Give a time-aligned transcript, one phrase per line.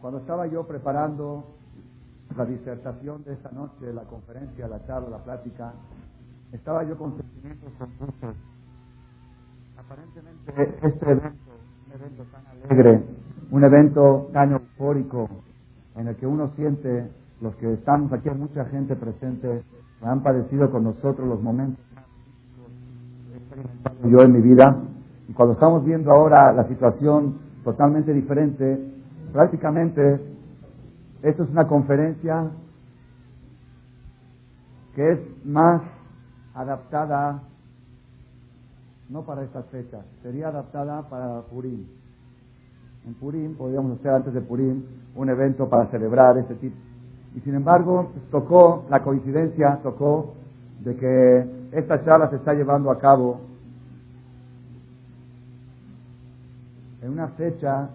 [0.00, 1.44] Cuando estaba yo preparando
[2.36, 5.72] la disertación de esta noche, la conferencia, la charla, la plática,
[6.52, 8.36] estaba yo con sentimientos confusos.
[9.76, 11.50] Aparentemente este evento,
[11.86, 13.04] un evento tan alegre,
[13.50, 15.28] un evento tan eufórico,
[15.96, 17.10] en el que uno siente,
[17.40, 19.64] los que estamos aquí, mucha gente presente,
[20.02, 21.84] han padecido con nosotros los momentos
[24.04, 24.76] yo en mi vida,
[25.28, 28.78] y cuando estamos viendo ahora la situación totalmente diferente,
[29.32, 30.20] prácticamente
[31.22, 32.50] esto es una conferencia
[34.94, 35.82] que es más
[36.54, 37.42] adaptada,
[39.08, 41.86] no para estas fechas, sería adaptada para Purim.
[43.06, 44.82] En Purim, podríamos hacer antes de Purim
[45.14, 46.76] un evento para celebrar ese tipo.
[47.34, 50.34] Y sin embargo, pues, tocó, la coincidencia tocó
[50.80, 53.40] de que esta charla se está llevando a cabo
[57.10, 57.88] en una fecha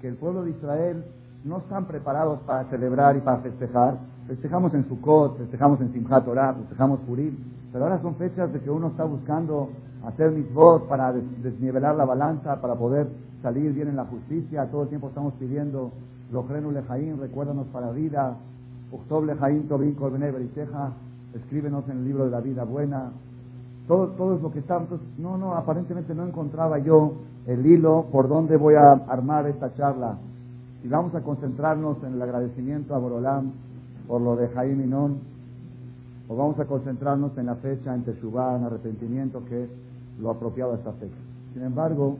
[0.00, 1.04] que el pueblo de Israel
[1.44, 3.98] no están preparados para celebrar y para festejar.
[4.26, 7.36] Festejamos en Sukkot, festejamos en Simchat Torah, festejamos Purim,
[7.72, 9.70] pero ahora son fechas de que uno está buscando
[10.06, 13.08] hacer mitzvot para desnivelar la balanza, para poder
[13.42, 14.66] salir bien en la justicia.
[14.70, 15.90] Todo el tiempo estamos pidiendo
[16.32, 18.36] Lojrenu Lejaín, recuérdanos para vida,
[18.92, 20.92] Uchtob Lejaín, Tobin Kolbene Beriteja,
[21.34, 23.10] escríbenos en el libro de la vida buena.
[23.86, 24.80] Todo, todo es lo que está.
[25.18, 27.12] No, no, aparentemente no encontraba yo
[27.46, 30.16] el hilo por donde voy a armar esta charla.
[30.82, 33.52] Y vamos a concentrarnos en el agradecimiento a Borolam
[34.06, 35.18] por lo de Jaime Inón,
[36.28, 39.70] o vamos a concentrarnos en la fecha en Teshuvah, en arrepentimiento, que es
[40.20, 41.16] lo apropiado a esta fecha.
[41.52, 42.16] Sin embargo,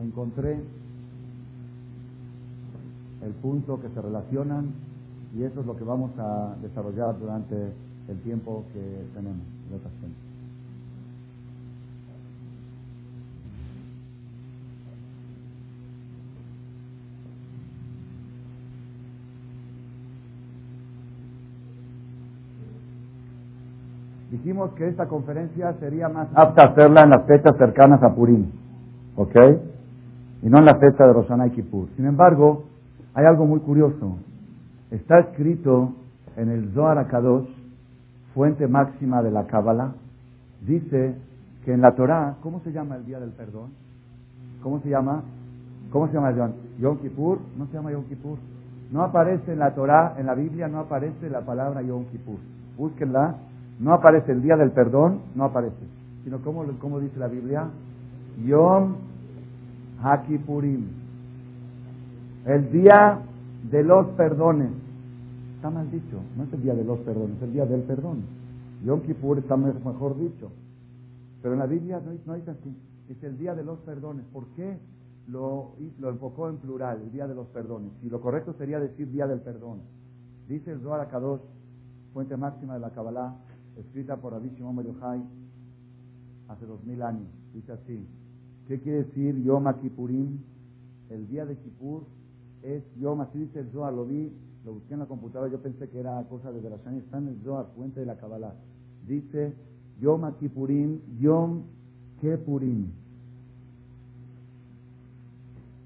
[0.00, 0.60] encontré
[3.22, 4.70] el punto que se relacionan
[5.34, 7.72] y eso es lo que vamos a desarrollar durante
[8.08, 9.42] el tiempo que tenemos
[24.30, 28.46] Dijimos que esta conferencia sería más apta hacerla en las fechas cercanas a Purim,
[29.16, 29.36] ¿ok?
[30.42, 31.88] Y no en la fecha de Rosana y Kippur.
[31.96, 32.64] Sin embargo,
[33.14, 34.18] hay algo muy curioso.
[34.90, 35.94] Está escrito
[36.36, 37.48] en el Zohar Akadosh,
[38.34, 39.92] fuente máxima de la Kabbalah,
[40.66, 41.16] dice
[41.64, 43.70] que en la Torah, ¿cómo se llama el día del perdón?
[44.62, 45.22] ¿Cómo se llama?
[45.90, 46.52] ¿Cómo se llama Yom?
[46.78, 47.38] Yom Kippur?
[47.56, 48.36] No se llama Yom Kippur.
[48.92, 52.36] No aparece en la Torah, en la Biblia no aparece la palabra Yom Kippur.
[52.76, 53.34] Búsquenla
[53.78, 55.76] no aparece el día del perdón, no aparece.
[56.24, 57.68] Sino como, dice la Biblia,
[58.44, 58.96] Yom
[60.02, 60.86] Hakipurim.
[62.44, 63.20] El día
[63.70, 64.70] de los perdones.
[65.56, 68.22] Está mal dicho, no es el día de los perdones, es el día del perdón.
[68.84, 70.50] Yom Kippur está mejor dicho.
[71.42, 72.76] Pero en la Biblia no, no es así.
[73.08, 74.24] Es el día de los perdones.
[74.32, 74.78] ¿Por qué
[75.28, 75.72] lo,
[76.02, 77.90] enfocó en plural, el día de los perdones?
[78.02, 79.80] Y lo correcto sería decir día del perdón.
[80.48, 81.40] Dice el Zohar Akadosh,
[82.12, 83.34] fuente máxima de la Kabbalah,
[83.78, 84.84] escrita por Rabbi Shimon
[86.48, 87.26] hace dos mil años.
[87.54, 88.06] Dice así,
[88.66, 90.38] ¿qué quiere decir Yom Kippurim?
[91.10, 92.02] El día de Kippur
[92.62, 94.30] es Yom, así dice el Zohar, lo vi,
[94.64, 97.40] lo busqué en la computadora, yo pensé que era cosa de Berashani, está en el
[97.42, 98.54] Zohar, fuente de la Kabbalah.
[99.06, 99.54] Dice
[100.00, 101.62] Yom Kippurim, Yom
[102.20, 102.86] Kepurim.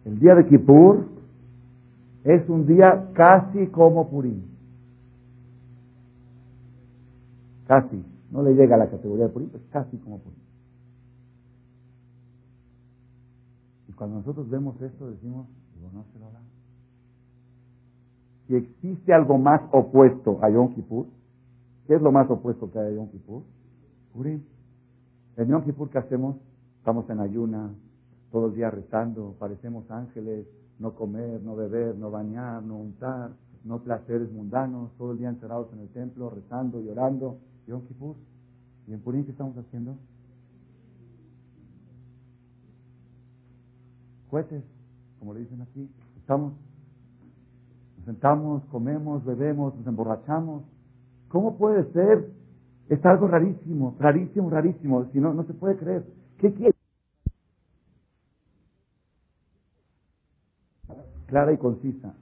[0.04, 1.06] El día de Kippur
[2.24, 4.51] es un día casi como Purim.
[7.66, 8.04] Casi.
[8.30, 10.38] No le llega a la categoría de Purim, es casi como Purim.
[13.88, 15.46] Y cuando nosotros vemos esto, decimos,
[15.92, 16.26] no se lo.
[18.46, 21.06] Si existe algo más opuesto a Yom Kippur,
[21.86, 23.42] ¿qué es lo más opuesto que hay a Yom Kippur?
[24.12, 24.42] Purim.
[25.36, 26.36] En Yom Kippur, ¿qué hacemos?
[26.78, 27.70] Estamos en ayuna,
[28.30, 30.46] todos los días rezando, parecemos ángeles,
[30.78, 33.30] no comer, no beber, no bañar, no untar,
[33.64, 37.38] no placeres mundanos, todo el día encerrados en el templo, rezando y orando.
[37.66, 38.16] Yom Kippur.
[38.86, 39.96] ¿Y en Purim qué estamos haciendo?
[44.28, 44.64] Jueces,
[45.18, 45.88] como le dicen aquí.
[46.18, 46.54] Estamos,
[47.96, 50.64] nos sentamos, comemos, bebemos, nos emborrachamos.
[51.28, 52.30] ¿Cómo puede ser?
[52.88, 55.04] Es algo rarísimo, rarísimo, rarísimo.
[55.12, 56.06] Si no, no se puede creer.
[56.38, 56.74] ¿Qué quiere?
[61.26, 62.14] Clara y concisa.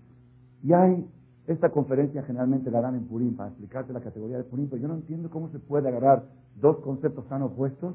[0.62, 1.08] Y hay
[1.46, 4.88] esta conferencia generalmente la dan en Purim para explicarte la categoría de Purim, pero yo
[4.88, 6.24] no entiendo cómo se puede agarrar
[6.60, 7.94] dos conceptos tan opuestos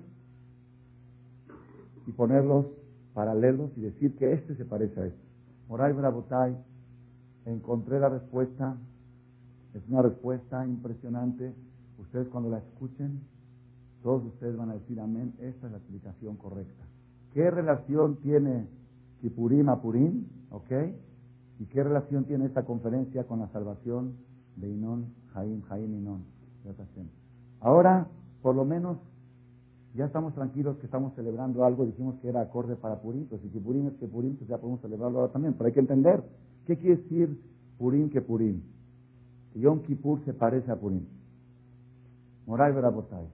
[2.08, 2.66] y ponerlos
[3.14, 5.26] paralelos y decir que este se parece a este.
[5.70, 6.56] Moray Brabotay,
[7.46, 8.78] encontré la respuesta,
[9.74, 11.54] es una respuesta impresionante.
[11.98, 13.22] Ustedes cuando la escuchen,
[14.04, 16.84] todos ustedes van a decir amén, esta es la explicación correcta.
[17.34, 18.68] ¿Qué relación tiene
[19.22, 20.72] Kipurim a Purim, ¿ok?
[21.60, 24.14] ¿Y qué relación tiene esta conferencia con la salvación
[24.58, 26.36] de Inón, Jaim, Jaim, Inón?
[27.62, 28.08] Ahora,
[28.42, 28.98] por lo menos,
[29.94, 33.50] ya estamos tranquilos que estamos celebrando algo, dijimos que era acorde para Purim, pues si
[33.50, 36.24] Kipurim es que Purim, pues ya podemos celebrarlo ahora también, pero hay que entender,
[36.66, 37.40] ¿qué quiere decir
[37.78, 38.62] Purim que Purim?
[39.56, 41.06] Yom Kippur se parece a Purim.
[42.46, 43.26] Moray Verabotay.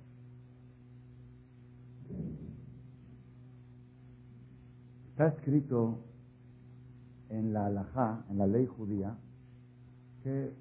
[5.10, 5.98] Está escrito
[7.32, 9.16] en la halajá, en la ley judía,
[10.24, 10.52] que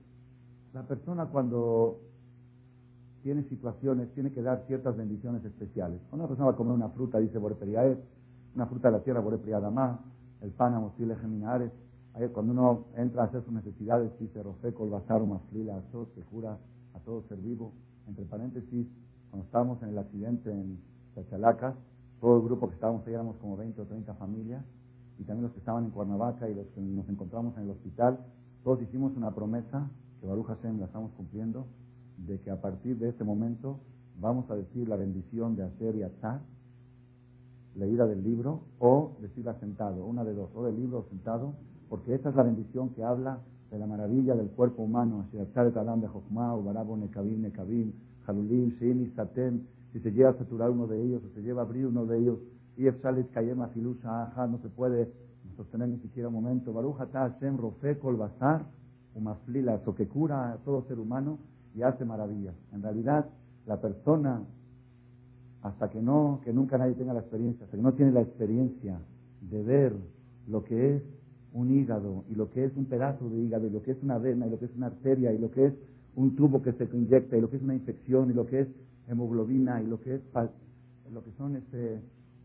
[0.72, 1.99] la persona cuando
[3.22, 6.00] tiene situaciones tiene que dar ciertas bendiciones especiales.
[6.08, 7.99] Cuando una persona va a comer una fruta, dice Borepriaet,
[8.55, 10.00] una fruta de la tierra, Borepriadamá,
[10.40, 11.70] el pan amosile geminares.
[12.32, 16.56] Cuando uno entra a hacer sus necesidades, dice Rofeco, el bazar, Azot, se jura
[16.94, 17.73] a todo ser vivo.
[18.08, 18.87] Entre paréntesis,
[19.31, 20.81] cuando estábamos en el accidente en
[21.14, 21.75] Chachalacas,
[22.20, 24.64] todo el grupo que estábamos ahí éramos como 20 o 30 familias,
[25.20, 28.19] y también los que estaban en Cuernavaca y los que nos encontramos en el hospital,
[28.64, 31.67] todos hicimos una promesa, que Baruch Hashem la estamos cumpliendo,
[32.26, 33.81] de que a partir de este momento
[34.19, 36.40] vamos a decir la bendición de hacer y atar,
[37.76, 41.52] leída del libro, o decirla sentado, una de dos, o del libro o sentado,
[41.90, 43.40] porque esta es la bendición que habla
[43.70, 45.37] de la maravilla del cuerpo humano, si
[50.00, 52.38] se llega a saturar uno de ellos o se lleva a abrir uno de ellos,
[52.86, 55.12] y Filusha no se puede
[55.56, 56.72] sostener ni siquiera un momento.
[56.72, 58.64] Baruch Hashem Rofekol Basar,
[59.14, 61.38] Umaflila, eso que cura a todo ser humano
[61.74, 62.54] y hace maravillas.
[62.72, 63.26] En realidad,
[63.66, 64.42] la persona,
[65.62, 68.98] hasta que no, que nunca nadie tenga la experiencia, hasta que no tiene la experiencia
[69.42, 69.94] de ver
[70.48, 71.02] lo que es
[71.52, 74.18] un hígado y lo que es un pedazo de hígado y lo que es una
[74.18, 75.74] vena y lo que es una arteria y lo que es
[76.14, 78.68] un tubo que se inyecta y lo que es una infección y lo que es
[79.08, 80.20] hemoglobina y lo que es
[81.12, 82.00] lo que son este,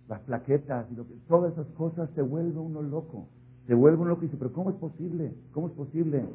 [0.08, 3.28] las plaquetas y lo que, todas esas cosas se vuelve uno loco,
[3.68, 5.34] se vuelve uno loco y dice, pero ¿cómo es posible?
[5.52, 6.26] ¿Cómo es posible?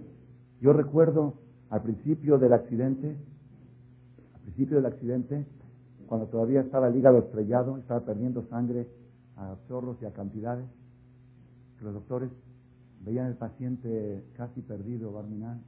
[0.60, 1.34] Yo recuerdo
[1.70, 3.16] al principio del accidente,
[4.34, 5.46] al principio del accidente,
[6.06, 8.88] cuando todavía estaba el hígado estrellado, estaba perdiendo sangre
[9.36, 10.66] a chorros y a cantidades,
[11.78, 12.30] que los doctores
[13.04, 15.60] veían al paciente casi perdido, Barminal.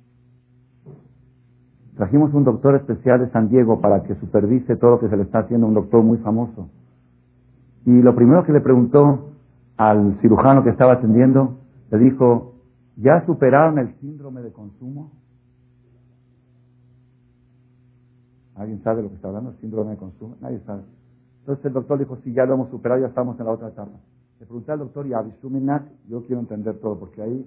[1.96, 5.22] Trajimos un doctor especial de San Diego para que supervise todo lo que se le
[5.22, 6.68] está haciendo, un doctor muy famoso.
[7.84, 9.32] Y lo primero que le preguntó
[9.76, 11.58] al cirujano que estaba atendiendo,
[11.90, 12.54] le dijo,
[12.96, 15.10] ¿ya superaron el síndrome de consumo?
[18.54, 19.50] ¿Alguien sabe lo que está hablando?
[19.50, 20.36] ¿El síndrome de consumo?
[20.40, 20.82] Nadie sabe.
[21.40, 23.98] Entonces el doctor dijo, sí, ya lo hemos superado, ya estamos en la otra etapa.
[24.38, 25.24] Le pregunté al doctor y a
[26.08, 27.46] yo quiero entender todo, porque ahí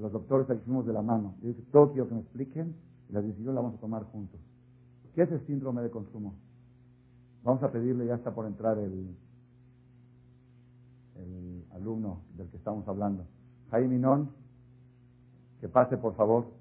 [0.00, 1.34] los doctores aquí fuimos de la mano.
[1.42, 2.74] Yo dije, todo quiero que me expliquen
[3.08, 4.40] y la decisión la vamos a tomar juntos.
[5.14, 6.34] ¿Qué es el síndrome de consumo?
[7.44, 9.16] Vamos a pedirle, ya está por entrar el,
[11.18, 13.26] el alumno del que estamos hablando.
[13.70, 14.30] Jaime Minón,
[15.60, 16.55] que pase por favor.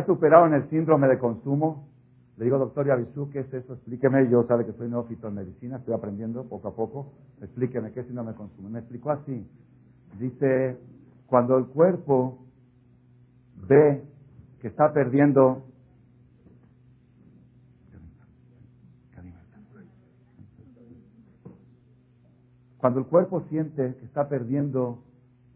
[0.00, 1.86] ¿Ya superaron el síndrome de consumo?
[2.38, 3.74] Le digo, doctor Yavisú, ¿qué es eso?
[3.74, 4.30] Explíqueme.
[4.30, 7.12] Yo sabe que soy neófito en medicina, estoy aprendiendo poco a poco.
[7.42, 8.70] Explíqueme qué síndrome de consumo.
[8.70, 9.46] Me explicó así.
[10.18, 10.78] Dice,
[11.26, 12.38] cuando el cuerpo
[13.68, 14.02] ve
[14.62, 15.64] que está perdiendo
[22.78, 25.02] Cuando el cuerpo siente que está perdiendo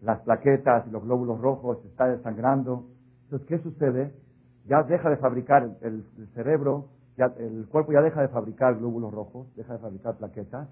[0.03, 2.85] las plaquetas y los glóbulos rojos, está desangrando,
[3.23, 4.13] entonces, ¿qué sucede?
[4.67, 6.05] Ya deja de fabricar el,
[6.35, 10.69] cerebro, ya, el cuerpo ya deja de fabricar glóbulos rojos, deja de fabricar plaquetas,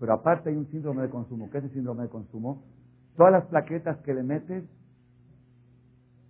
[0.00, 1.50] pero aparte hay un síndrome de consumo.
[1.50, 2.62] ¿Qué es el síndrome de consumo?
[3.16, 4.64] Todas las plaquetas que le metes,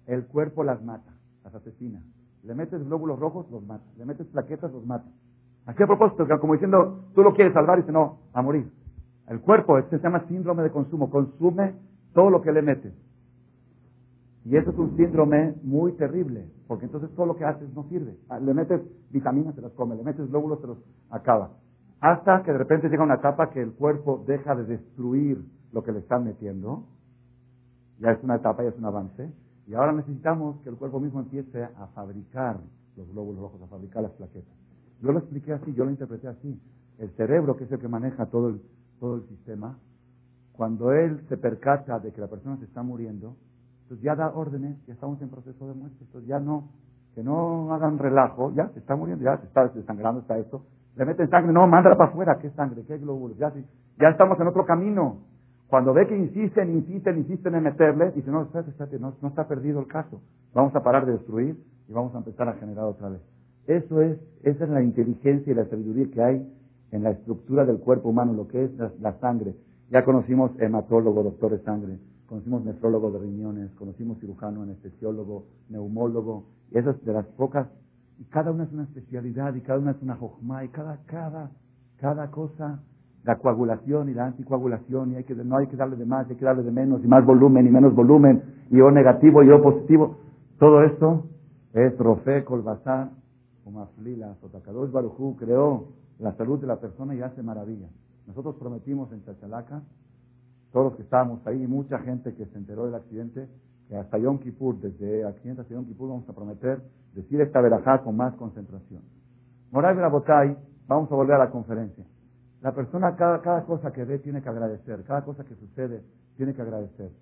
[0.07, 2.03] el cuerpo las mata, las asesina.
[2.43, 3.85] Le metes glóbulos rojos, los mata.
[3.97, 5.09] Le metes plaquetas, los mata.
[5.67, 8.71] Así a propósito, como diciendo, tú lo quieres salvar y dice, no, a morir.
[9.29, 11.75] El cuerpo, este se llama síndrome de consumo, consume
[12.13, 12.93] todo lo que le metes.
[14.45, 18.15] Y eso es un síndrome muy terrible, porque entonces todo lo que haces no sirve.
[18.29, 20.79] Ah, le metes vitaminas, se las come, le metes glóbulos, se los
[21.11, 21.53] acaba.
[22.01, 25.93] Hasta que de repente llega una etapa que el cuerpo deja de destruir lo que
[25.93, 26.85] le están metiendo.
[27.99, 29.33] Ya es una etapa, ya es un avance.
[29.67, 32.61] Y ahora necesitamos que el cuerpo mismo empiece a fabricar
[32.97, 34.53] los glóbulos rojos, a fabricar las plaquetas.
[35.01, 36.61] Yo lo expliqué así, yo lo interpreté así.
[36.99, 38.61] El cerebro, que es el que maneja todo el,
[39.01, 39.79] todo el sistema,
[40.53, 43.37] cuando él se percata de que la persona se está muriendo,
[43.85, 46.69] entonces ya da órdenes, ya estamos en proceso de muerte, entonces ya no,
[47.15, 50.65] que no hagan relajo, ya se está muriendo, ya se está desangrando, está esto,
[50.97, 52.83] le meten sangre, no, mándala para afuera, ¿qué sangre?
[52.87, 53.37] ¿Qué glóbulos?
[53.37, 53.53] Ya,
[53.99, 55.19] ya estamos en otro camino.
[55.69, 59.49] Cuando ve que insisten, insisten, insisten en meterle, dice, no, espérate, espérate, no, no está
[59.49, 60.21] perdido el caso.
[60.55, 61.57] Vamos a parar de destruir
[61.89, 63.21] y vamos a empezar a generar otra vez.
[63.67, 66.55] Eso es, esa es la inteligencia y la sabiduría que hay
[66.93, 69.55] en la estructura del cuerpo humano, lo que es la, sangre.
[69.91, 76.79] Ya conocimos hematólogo, doctor de sangre, conocimos nefrólogo de riñones, conocimos cirujano, anestesiólogo, neumólogo, y
[76.79, 77.69] esas de las pocas,
[78.19, 81.51] y cada una es una especialidad, y cada una es una jojma, y cada, cada,
[81.99, 82.81] cada cosa,
[83.25, 86.37] la coagulación y la anticoagulación, y hay que, no hay que darle de más, hay
[86.37, 89.63] que darle de menos, y más volumen y menos volumen, y O negativo y O
[89.63, 90.17] positivo,
[90.59, 91.25] todo esto
[91.73, 93.11] es Rofe, Colbazar,
[93.65, 95.89] Umaflila, Sotakadosh Barujú creó
[96.19, 97.89] la salud de la persona y hace maravilla.
[98.27, 99.83] Nosotros prometimos en Chachalaca,
[100.75, 103.49] todos los que estábamos ahí mucha gente que se enteró del accidente,
[103.87, 106.83] que hasta Yom Kippur, desde accidente hasta Yom Kippur, vamos a prometer
[107.15, 109.01] decir esta verajá con más concentración.
[109.71, 110.57] Moray Botay,
[110.89, 112.05] vamos a volver a la conferencia.
[112.61, 115.05] La persona, cada, cada cosa que ve, tiene que agradecer.
[115.05, 116.03] Cada cosa que sucede,
[116.37, 117.13] tiene que agradecer.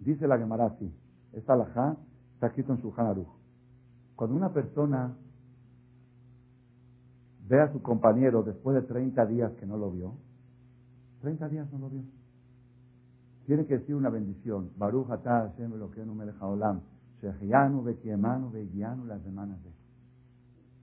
[0.00, 0.92] Dice la Gemara así.
[1.34, 1.96] Esta alajá
[2.34, 3.28] está escrito en su Hanaruj.
[4.16, 5.14] Cuando una persona
[7.46, 10.14] ve a su compañero después de 30 días que no lo vio,
[11.20, 12.02] 30 días no lo vio,
[13.52, 14.70] tiene que decir una bendición.
[14.78, 16.80] Baruch atah Hashem lo que no me deja olam.
[17.20, 19.68] Shehianu, Bekiemanu, Begianu, las semanas de.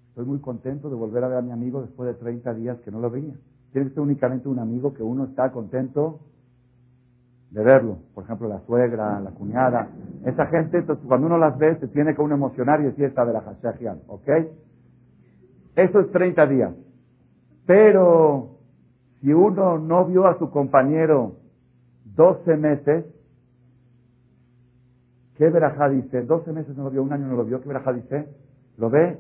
[0.10, 2.92] Estoy muy contento de volver a ver a mi amigo después de 30 días que
[2.92, 3.34] no lo veía.
[3.72, 6.20] Tiene que ser únicamente un amigo que uno está contento
[7.50, 7.98] de verlo.
[8.14, 9.90] Por ejemplo, la suegra, la cuñada.
[10.24, 13.34] Esa gente, cuando uno las ve, se tiene que uno emocionar y decir esta de
[13.34, 14.02] la Hashehian.
[14.06, 14.30] ¿Ok?
[15.76, 16.76] Eso es 30 días.
[17.66, 18.60] Pero
[19.22, 21.49] si uno no vio a su compañero
[22.20, 23.06] 12 meses,
[25.38, 26.22] ¿qué verajá dice?
[26.24, 28.28] 12 meses no lo vio, un año no lo vio, ¿qué verajá dice?
[28.78, 29.18] ¿Lo ve?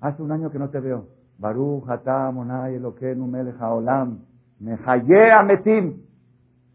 [0.00, 1.06] Hace un año que no te veo.
[1.38, 4.24] Baruch, Hatá, Monay, Eloquenu, Melech, Haolam,
[4.58, 6.02] Mehaye Ametim,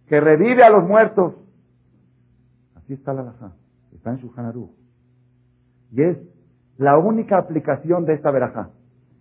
[0.08, 1.34] que revive a los muertos.
[2.77, 3.51] Así está la verajá,
[3.94, 4.32] está en su
[5.91, 6.17] Y es
[6.77, 8.70] la única aplicación de esta verajá.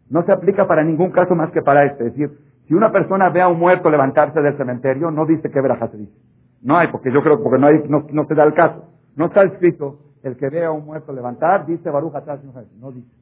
[0.09, 2.07] No se aplica para ningún caso más que para este.
[2.07, 5.61] Es decir, si una persona ve a un muerto levantarse del cementerio, no dice qué
[5.61, 6.34] verajá se dice.
[6.65, 8.87] No hay, porque yo creo, porque no, hay, no, no se da el caso.
[9.17, 12.41] No está escrito, el que ve a un muerto levantar, dice Baruch atrás,
[12.81, 13.15] no dice.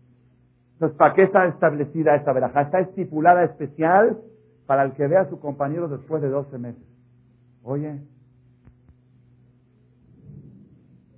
[0.74, 2.62] Entonces, ¿para qué está establecida esta verajá?
[2.62, 4.18] Está estipulada especial
[4.66, 6.82] para el que ve a su compañero después de 12 meses.
[7.64, 8.00] Oye,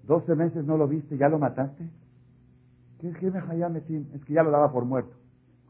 [0.05, 1.91] 12 meses no lo viste, ¿ya lo mataste?
[3.01, 5.15] ¿Qué es que Es que ya lo daba por muerto.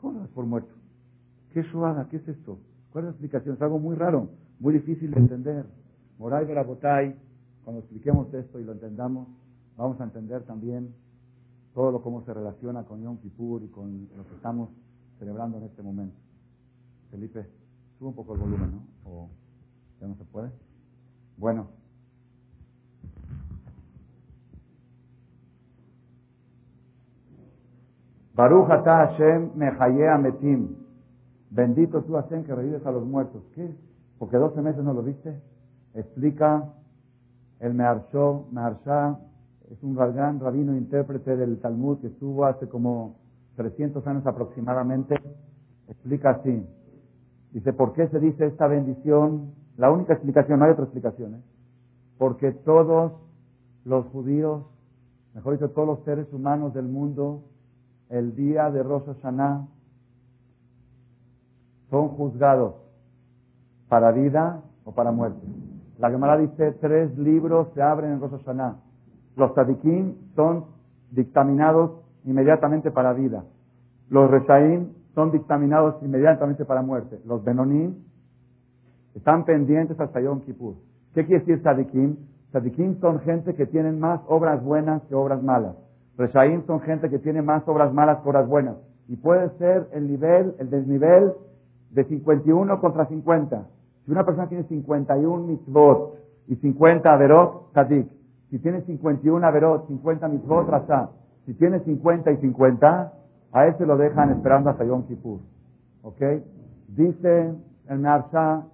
[0.01, 0.73] ¿Cómo lo por muerto?
[1.53, 2.07] ¿Qué es suada?
[2.09, 2.59] ¿Qué es esto?
[2.93, 3.57] ¿Cuál es la explicación?
[3.57, 4.29] Es algo muy raro,
[4.61, 5.67] muy difícil de entender.
[6.19, 7.17] Moray Verabotay,
[7.65, 9.27] cuando expliquemos esto y lo entendamos,
[9.77, 10.95] vamos a entender también
[11.75, 14.71] todo lo cómo se relaciona con Yom Kippur y con lo que estamos
[15.19, 16.17] celebrando en este momento.
[17.11, 17.49] Felipe,
[17.99, 19.11] sube un poco el volumen, ¿no?
[19.11, 19.29] ¿O
[20.01, 20.51] ya no se puede?
[21.37, 21.67] Bueno.
[28.35, 30.77] Baruch atah Hashem mehaye ametim.
[31.51, 33.43] Bendito tú Hashem que revives a los muertos.
[33.55, 33.75] ¿Qué?
[34.19, 35.41] Porque 12 meses no lo viste
[35.95, 36.73] explica
[37.61, 39.19] el Meharsho, Meharsha,
[39.71, 43.17] es un gran rabino intérprete del Talmud que estuvo hace como
[43.57, 45.17] 300 años aproximadamente,
[45.89, 46.67] explica así.
[47.53, 49.53] Dice, ¿por qué se dice esta bendición?
[49.77, 51.43] La única explicación, no hay otra explicación, ¿eh?
[52.19, 53.13] porque todos
[53.85, 54.65] los judíos,
[55.35, 57.45] mejor dicho, todos los seres humanos del mundo,
[58.09, 59.69] el día de Rosh Hashanah,
[61.91, 62.75] son juzgados
[63.89, 65.47] para vida o para muerte.
[65.99, 68.77] La Gemara dice, tres libros se abren en Rosh Hashanah.
[69.37, 70.65] Los tzadikim son
[71.11, 71.93] dictaminados
[72.25, 73.45] inmediatamente para vida.
[74.11, 77.21] Los reshaim son dictaminados inmediatamente para muerte.
[77.25, 77.95] Los benonim
[79.15, 80.75] están pendientes hasta Yom Kippur.
[81.15, 82.17] ¿Qué quiere decir tzadikim?
[82.51, 85.77] Tzadikim son gente que tienen más obras buenas que obras malas.
[86.17, 88.77] Reshaim son gente que tiene más obras malas que obras buenas.
[89.09, 91.33] Y puede ser el nivel, el desnivel
[91.91, 93.67] de 51 contra 50.
[94.05, 96.19] Si una persona tiene 51 mitzvot
[96.49, 98.07] y 50 averot, tzadik.
[98.51, 101.11] Si tiene 51 averot, 50 mitzvot, rasha.
[101.47, 103.13] Si tiene 50 y 50,
[103.53, 105.41] a ese lo dejan esperando hasta Yom Kippur.
[106.03, 106.21] ¿Ok?
[106.89, 107.55] Dice
[107.89, 108.65] el Mearsha,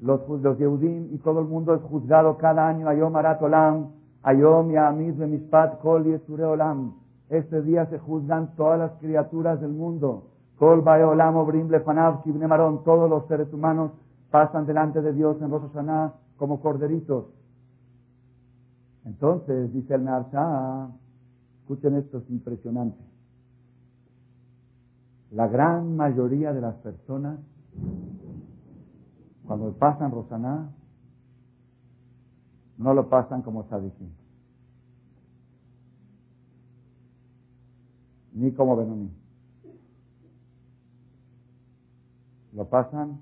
[0.00, 3.90] los, los Yehudim y todo el mundo es juzgado cada año, Ayom Arat Olam,
[4.22, 6.94] Ayom Yamiz Mishpat Kol Yesure Olam.
[7.28, 10.24] Este día se juzgan todas las criaturas del mundo.
[10.58, 13.92] Kol Baeolam Brim Lefanav Kibnemaron, todos los seres humanos
[14.34, 15.70] pasan delante de Dios en Rosh
[16.36, 17.26] como corderitos.
[19.04, 20.88] Entonces, dice el Narsha,
[21.60, 22.98] escuchen esto, es impresionante.
[25.30, 27.38] La gran mayoría de las personas,
[29.46, 30.68] cuando pasan Rosaná,
[32.76, 34.10] no lo pasan como Sadikim.
[38.32, 39.12] Ni como Benoní.
[42.52, 43.20] Lo pasan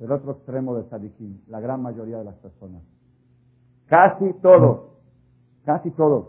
[0.00, 2.82] del otro extremo de Sadikim, la gran mayoría de las personas.
[3.86, 4.80] Casi todos,
[5.64, 6.28] casi todos.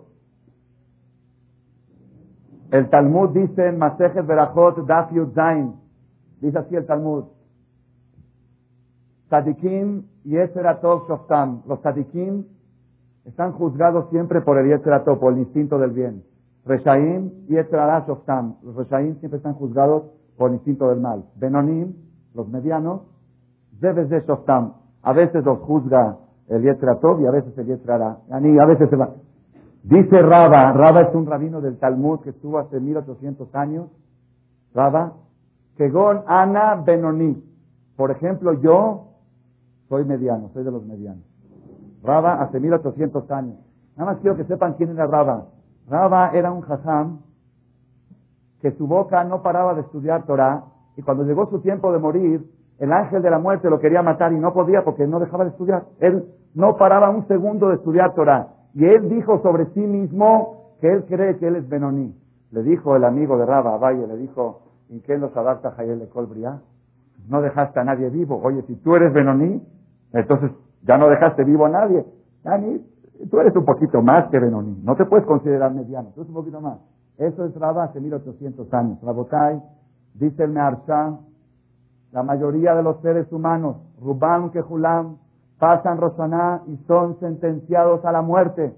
[2.69, 5.75] El Talmud dice en Masejet Berachot Daf Zain,
[6.41, 7.25] dice así el Talmud,
[9.29, 11.63] Sadikim y Eseratov Shoftam.
[11.65, 12.45] Los Sadikim
[13.23, 16.23] están juzgados siempre por el Yeseratov, por el instinto del bien.
[16.65, 18.57] Reshaim y Eserat Shoftam.
[18.63, 20.03] Los Reshaim siempre están juzgados
[20.37, 21.23] por el instinto del mal.
[21.37, 21.93] Benonim,
[22.33, 23.10] los medianos,
[23.81, 24.73] debes de Shoftam.
[25.01, 28.19] A veces los juzga el Yeseratov y a veces el Yeserara.
[28.29, 29.09] A veces se va.
[29.83, 33.89] Dice Raba, Raba es un rabino del Talmud que estuvo hace 1800 años.
[34.73, 35.13] Raba,
[35.75, 37.43] Kegon Ana Benoni.
[37.97, 39.07] Por ejemplo, yo
[39.89, 41.23] soy mediano, soy de los medianos.
[42.03, 43.57] Raba hace 1800 años.
[43.97, 45.47] Nada más quiero que sepan quién era Raba.
[45.89, 47.19] Raba era un jajam
[48.61, 52.45] que su boca no paraba de estudiar Torah y cuando llegó su tiempo de morir,
[52.81, 55.51] el ángel de la muerte lo quería matar y no podía porque no dejaba de
[55.51, 55.83] estudiar.
[56.00, 58.47] Él no paraba un segundo de estudiar Torah.
[58.73, 62.15] Y él dijo sobre sí mismo que él cree que él es Benoní.
[62.50, 66.09] Le dijo el amigo de Raba, Valle, le dijo, ¿en qué nos adapta Jayel de
[66.09, 66.59] Colbria?
[67.29, 68.41] No dejaste a nadie vivo.
[68.43, 69.61] Oye, si tú eres Benoní,
[70.13, 70.50] entonces,
[70.81, 72.03] ya no dejaste vivo a nadie.
[73.29, 74.81] tú eres un poquito más que Benoni.
[74.83, 76.09] No te puedes considerar mediano.
[76.15, 76.79] Tú eres un poquito más.
[77.19, 79.00] Eso es Rabba hace 1800 años.
[79.03, 79.61] Rabotai,
[80.15, 81.19] dice el Meharsha,
[82.11, 85.17] la mayoría de los seres humanos, Rubán, Kehulam,
[85.59, 88.74] pasan Rosaná y son sentenciados a la muerte.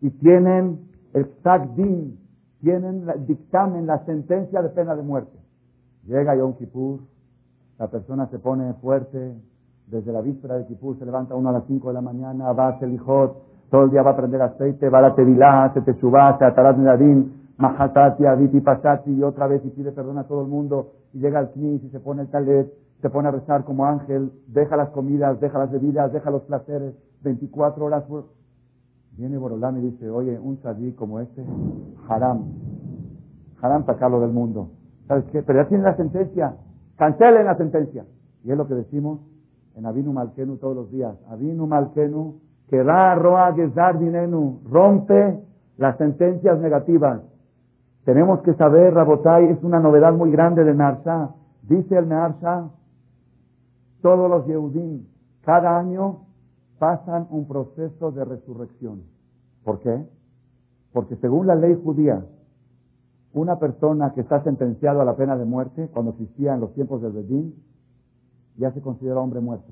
[0.00, 0.80] Y tienen
[1.14, 1.28] el
[1.76, 2.18] Din,
[2.60, 5.38] tienen el dictamen, la sentencia de pena de muerte.
[6.06, 7.00] Llega Yom Kippur,
[7.78, 9.34] la persona se pone fuerte,
[9.86, 12.68] desde la víspera de Kipur se levanta uno a las 5 de la mañana, va
[12.68, 13.36] a Selijot,
[13.70, 16.76] todo el día va a prender aceite, va a la Tevilá, se Teshuvah, se Atarat
[16.76, 21.20] Nedadim, Mahatati, Aditi Pasati, y otra vez y pide perdón a todo el mundo, y
[21.20, 24.76] llega al Knis y se pone el talet, se pone a rezar como ángel, deja
[24.76, 28.04] las comidas, deja las bebidas, deja los placeres, 24 horas.
[29.12, 31.44] Viene Borolán y dice, oye, un sadí como este,
[32.08, 32.44] haram,
[33.60, 34.70] haram sacarlo del mundo.
[35.06, 35.42] ¿Sabes qué?
[35.42, 36.54] Pero ya tiene la sentencia,
[36.96, 38.06] cancelen la sentencia.
[38.42, 39.20] Y es lo que decimos,
[39.74, 41.14] en Avinu Malkenu todos los días.
[41.28, 45.40] Avinu Malkenu, que roa gezar dinenu, rompe
[45.76, 47.20] las sentencias negativas.
[48.04, 51.34] Tenemos que saber, Rabotai, es una novedad muy grande de Narsha.
[51.62, 52.70] Dice el Narsha,
[54.00, 55.06] todos los Yehudim,
[55.44, 56.20] cada año
[56.78, 59.02] pasan un proceso de resurrección.
[59.64, 60.06] ¿Por qué?
[60.92, 62.24] Porque según la ley judía,
[63.32, 67.02] una persona que está sentenciado a la pena de muerte, cuando existía en los tiempos
[67.02, 67.54] del Bedín,
[68.56, 69.70] ya se considera hombre muerto.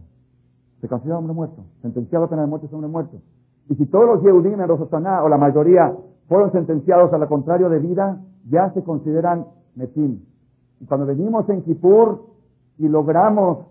[0.81, 1.65] Se considera hombre muerto.
[1.83, 3.17] Sentenciado a pena de muerte es hombre muerto.
[3.69, 5.95] Y si todos los Yehudim en Rosotaná, o la mayoría,
[6.29, 10.21] fueron sentenciados a lo contrario de vida, ya se consideran Metim.
[10.81, 12.27] Y cuando venimos en Kippur
[12.79, 13.67] y logramos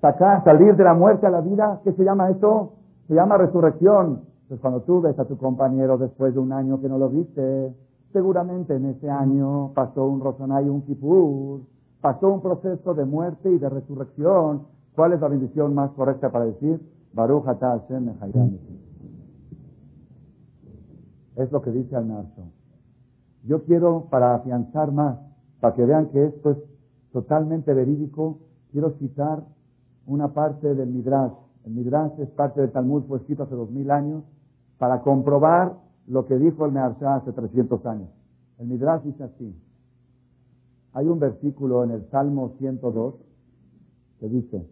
[0.00, 2.74] sacar, salir de la muerte a la vida, ¿qué se llama eso?
[3.08, 4.22] Se llama resurrección.
[4.48, 7.74] Pues cuando tú ves a tu compañero después de un año que no lo viste,
[8.12, 11.60] seguramente en ese año pasó un Rosoná y un Kippur
[12.00, 14.62] pasó un proceso de muerte y de resurrección.
[14.94, 16.80] ¿Cuál es la bendición más correcta para decir?
[17.12, 18.08] Baruch Hashem
[21.38, 22.50] Es lo que dice al Narso.
[23.44, 25.18] Yo quiero, para afianzar más,
[25.60, 26.58] para que vean que esto es
[27.12, 28.40] totalmente verídico,
[28.72, 29.44] quiero citar
[30.04, 31.32] una parte del Midrash.
[31.64, 34.24] El Midrash es parte del Talmud, fue escrito hace dos mil años,
[34.78, 35.76] para comprobar
[36.08, 38.08] lo que dijo el Meharsha hace 300 años.
[38.58, 39.54] El Midrash dice así.
[40.92, 43.14] Hay un versículo en el Salmo 102
[44.18, 44.68] que dice,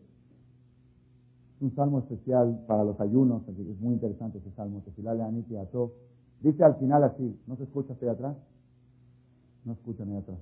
[1.60, 4.82] un salmo especial para los ayunos, es muy interesante ese salmo,
[6.40, 8.36] Dice al final así, ¿no se escucha hacia atrás?
[9.64, 10.38] No escuchan ahí atrás.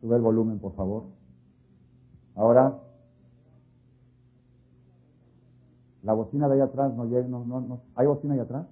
[0.00, 1.04] Sube el volumen, por favor.
[2.34, 2.78] Ahora,
[6.02, 7.80] la bocina de ahí atrás no llega, no, no, no.
[7.96, 8.66] ¿Hay bocina ahí atrás?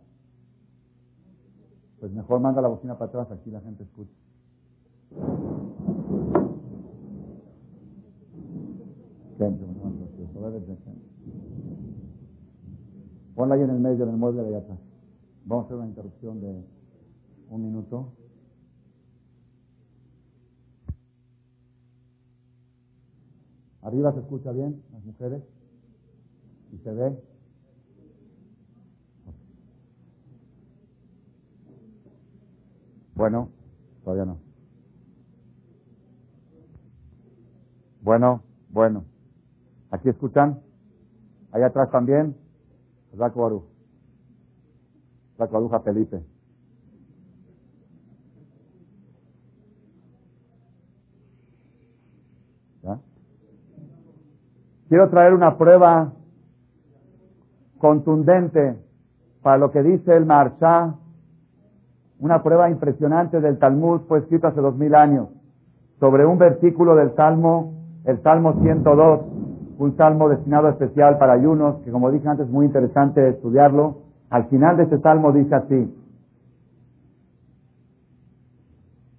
[1.99, 4.13] Pues mejor manda la bocina para atrás, aquí la gente escucha.
[13.35, 14.79] Ponla ahí en el medio del mueble de allá atrás.
[15.45, 16.65] Vamos a hacer una interrupción de
[17.51, 18.13] un minuto.
[23.83, 25.43] Arriba se escucha bien, las mujeres.
[26.73, 27.19] ¿Y se ve?
[33.15, 33.51] Bueno,
[34.05, 34.39] todavía no.
[38.01, 39.05] Bueno, bueno.
[39.91, 40.61] ¿Aquí escuchan?
[41.53, 42.44] Allá atrás también.
[43.17, 43.67] Baruja.
[45.39, 46.23] Raco Felipe.
[54.89, 56.13] Quiero traer una prueba
[57.79, 58.79] contundente
[59.43, 60.95] para lo que dice el Marchá,
[62.21, 65.31] una prueba impresionante del Talmud, fue escrito hace dos mil años,
[65.99, 67.75] sobre un versículo del Salmo,
[68.05, 69.21] el Salmo 102,
[69.79, 73.99] un salmo destinado especial para ayunos, que como dije antes es muy interesante estudiarlo.
[74.31, 75.95] Al final de este salmo dice así,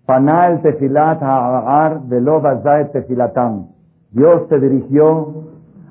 [0.05, 2.01] Panal tefilat ha'ar
[2.91, 3.67] tefilatam.
[4.11, 5.45] Dios se dirigió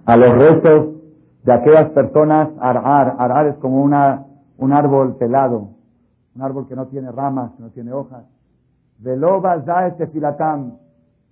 [0.07, 0.95] a los restos
[1.43, 4.25] de aquellas personas, arar, arar es como una,
[4.57, 5.69] un árbol pelado,
[6.35, 8.25] un árbol que no tiene ramas, que no tiene hojas.
[8.99, 9.43] Velo
[9.99, 10.79] tefilatam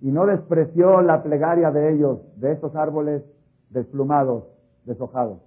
[0.03, 3.23] y no despreció la plegaria de ellos, de estos árboles
[3.69, 4.43] desplumados,
[4.83, 5.39] deshojados.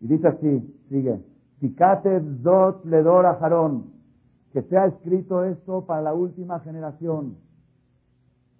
[0.00, 1.20] Y dice así, sigue,
[2.42, 3.92] Dot Ledor Jarón,
[4.52, 7.36] que sea escrito esto para la última generación,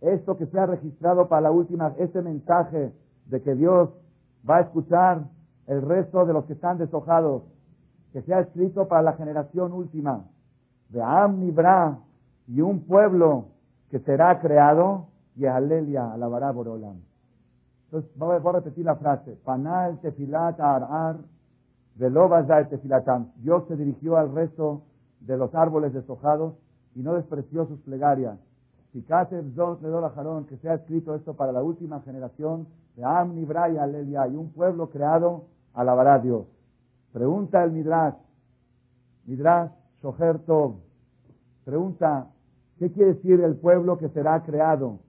[0.00, 2.92] esto que sea registrado para la última, este mensaje
[3.26, 3.90] de que Dios
[4.48, 5.24] va a escuchar
[5.66, 7.42] el resto de los que están deshojados,
[8.12, 10.24] que sea escrito para la generación última,
[10.90, 11.98] de Am Nibra
[12.46, 13.57] y un pueblo
[13.90, 17.00] que será creado y alelia alabará Borolam.
[17.86, 19.38] Entonces, voy a repetir la frase.
[19.44, 21.18] Panal tefilat arar
[22.68, 23.32] tefilatam.
[23.36, 24.82] Dios se dirigió al resto
[25.20, 26.54] de los árboles deshojados
[26.94, 28.38] y no despreció sus plegarias.
[28.92, 29.04] Si
[29.54, 34.26] dos le jarón, que sea escrito esto para la última generación de Amni, y Alelia,
[34.28, 36.46] y un pueblo creado alabará a Dios.
[37.12, 38.16] Pregunta el Midrash,
[39.26, 39.70] Midrash
[40.02, 40.76] Shoher Tov,
[41.64, 42.28] pregunta,
[42.78, 45.00] ¿Qué quiere decir el pueblo que será creado?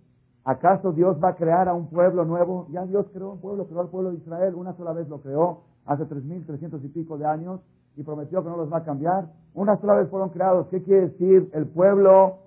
[0.43, 2.67] ¿Acaso Dios va a crear a un pueblo nuevo?
[2.71, 5.62] Ya Dios creó un pueblo, creó al pueblo de Israel, una sola vez lo creó,
[5.86, 7.62] hace tres mil trescientos y pico de años,
[7.95, 9.27] y prometió que no los va a cambiar.
[9.53, 10.67] Una sola vez fueron creados.
[10.67, 12.38] ¿Qué quiere decir el pueblo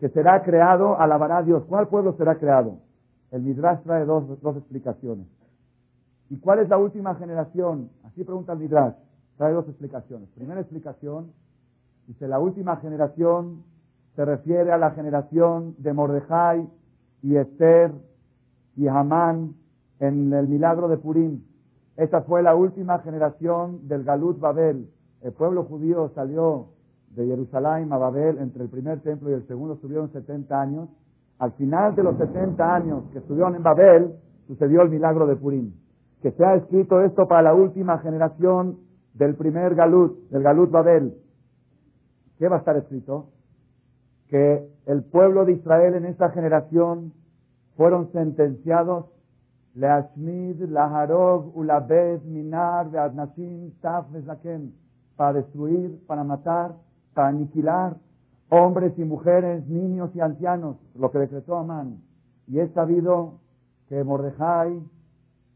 [0.00, 0.98] que será creado?
[0.98, 1.64] Alabará a Dios.
[1.68, 2.78] ¿Cuál pueblo será creado?
[3.30, 5.26] El Midrash trae dos, dos explicaciones.
[6.30, 7.90] ¿Y cuál es la última generación?
[8.04, 8.94] Así pregunta el Midrash.
[9.36, 10.28] Trae dos explicaciones.
[10.30, 11.32] Primera explicación,
[12.06, 13.62] dice la última generación
[14.16, 16.66] se refiere a la generación de Mordejai
[17.22, 17.92] y Esther
[18.74, 19.54] y Hamán
[20.00, 21.42] en el milagro de Purim.
[21.96, 24.88] Esta fue la última generación del Galut Babel.
[25.20, 26.68] El pueblo judío salió
[27.10, 30.88] de Jerusalén a Babel entre el primer templo y el segundo, estuvieron 70 años.
[31.38, 34.14] Al final de los 70 años que estuvieron en Babel,
[34.46, 35.72] sucedió el milagro de Purim.
[36.22, 38.78] Que se ha escrito esto para la última generación
[39.12, 41.14] del primer Galut, del Galut Babel.
[42.38, 43.35] ¿Qué va a estar escrito?
[44.28, 47.12] Que el pueblo de Israel en esta generación
[47.76, 49.06] fueron sentenciados
[49.74, 54.06] Leashmid, Laharog, Ulabed, Minar, Beadnashim, Taf,
[55.16, 56.74] para destruir, para matar,
[57.12, 57.96] para aniquilar
[58.48, 61.98] hombres y mujeres, niños y ancianos, lo que decretó Amán.
[62.46, 63.40] Y es sabido
[63.88, 64.80] que Mordejai,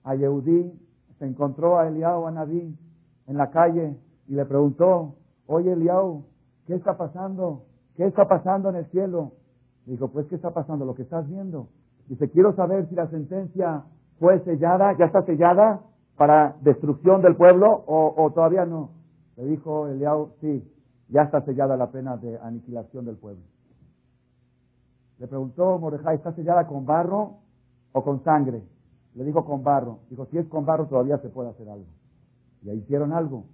[0.04, 0.72] a Yehudí,
[1.18, 2.76] se encontró a Eliao Anabí
[3.26, 5.14] en la calle y le preguntó,
[5.46, 6.24] oye Eliao,
[6.66, 7.64] ¿qué está pasando?
[7.96, 9.32] ¿Qué está pasando en el cielo?
[9.86, 10.84] Dijo, pues, ¿qué está pasando?
[10.84, 11.68] Lo que estás viendo.
[12.08, 13.84] Dice, quiero saber si la sentencia
[14.18, 15.80] fue sellada, ya está sellada
[16.16, 18.90] para destrucción del pueblo o, todavía no.
[19.36, 20.62] Le dijo Eliao, sí,
[21.08, 23.42] ya está sellada la pena de aniquilación del pueblo.
[25.18, 27.38] Le preguntó Mordejai, ¿está sellada con barro
[27.92, 28.62] o con sangre?
[29.14, 30.00] Le dijo con barro.
[30.10, 31.86] Dijo, si es con barro todavía se puede hacer algo.
[32.62, 33.44] Y ahí hicieron algo.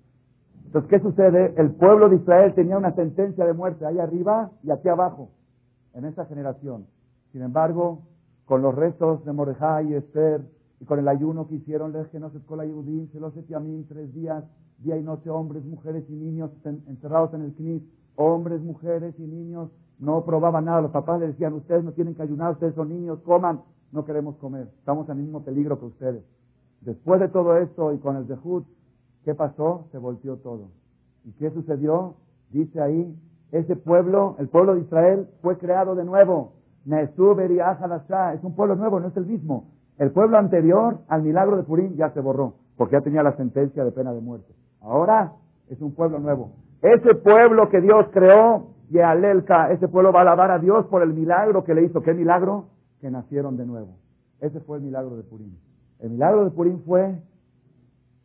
[0.67, 1.55] Entonces, ¿qué sucede?
[1.57, 5.31] El pueblo de Israel tenía una sentencia de muerte ahí arriba y aquí abajo,
[5.95, 6.87] en esa generación.
[7.33, 8.03] Sin embargo,
[8.45, 10.43] con los restos de Mordejai y Esther,
[10.81, 13.33] y con el ayuno que hicieron, que no se escola Yehudim, se los
[13.89, 14.45] tres días,
[14.79, 17.83] día y noche, hombres, mujeres y niños encerrados en el knis,
[18.17, 20.83] hombres, mujeres y niños, no probaban nada.
[20.83, 24.37] Los papás les decían, ustedes no tienen que ayunar, ustedes son niños, coman, no queremos
[24.37, 26.25] comer, estamos en el mismo peligro que ustedes.
[26.83, 28.67] Después de todo esto y con el Zehut,
[29.27, 29.89] ¿Qué pasó?
[29.91, 30.69] Se volteó todo.
[31.25, 32.15] ¿Y qué sucedió?
[32.53, 33.13] Dice ahí,
[33.51, 36.53] ese pueblo, el pueblo de Israel, fue creado de nuevo.
[36.89, 39.65] Es un pueblo nuevo, no es el mismo.
[39.99, 42.55] El pueblo anterior al milagro de Purim ya se borró.
[42.77, 44.55] porque ya tenía la sentencia de pena de muerte.
[44.81, 45.33] Ahora
[45.69, 46.53] es un pueblo nuevo.
[46.81, 51.03] Ese pueblo que Dios creó, y Alelka, ese pueblo va a alabar a Dios por
[51.03, 52.01] el milagro que le hizo.
[52.01, 52.67] ¿Qué milagro?
[53.01, 53.97] Que nacieron de nuevo.
[54.41, 55.57] Ese fue el milagro de Purim.
[55.99, 57.19] El milagro de Purim fue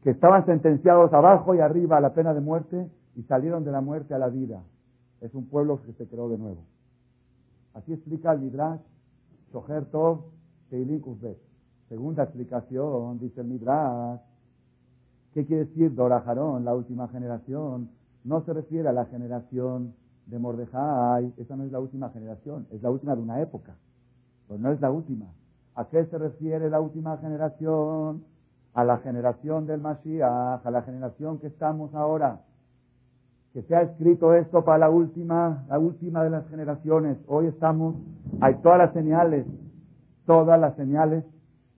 [0.04, 3.82] que estaban sentenciados abajo y arriba a la pena de muerte y salieron de la
[3.82, 4.64] muerte a la vida.
[5.22, 6.64] Es un pueblo que se creó de nuevo.
[7.74, 8.82] Así explica el Midrash,
[9.54, 10.22] Shoher Tov,
[10.70, 11.02] Teilim
[11.88, 14.20] Segunda explicación, dice el Midrash.
[15.34, 16.24] ¿Qué quiere decir Dora
[16.60, 17.90] la última generación?
[18.24, 19.94] No se refiere a la generación
[20.26, 23.76] de Mordejai, esa no es la última generación, es la última de una época,
[24.48, 25.28] pero no es la última.
[25.76, 28.24] ¿A qué se refiere la última generación?
[28.74, 32.42] A la generación del Mashiach, a la generación que estamos ahora.
[33.54, 37.18] Que se ha escrito esto para la última, la última de las generaciones.
[37.28, 37.96] Hoy estamos,
[38.40, 39.46] hay todas las señales,
[40.26, 41.26] todas las señales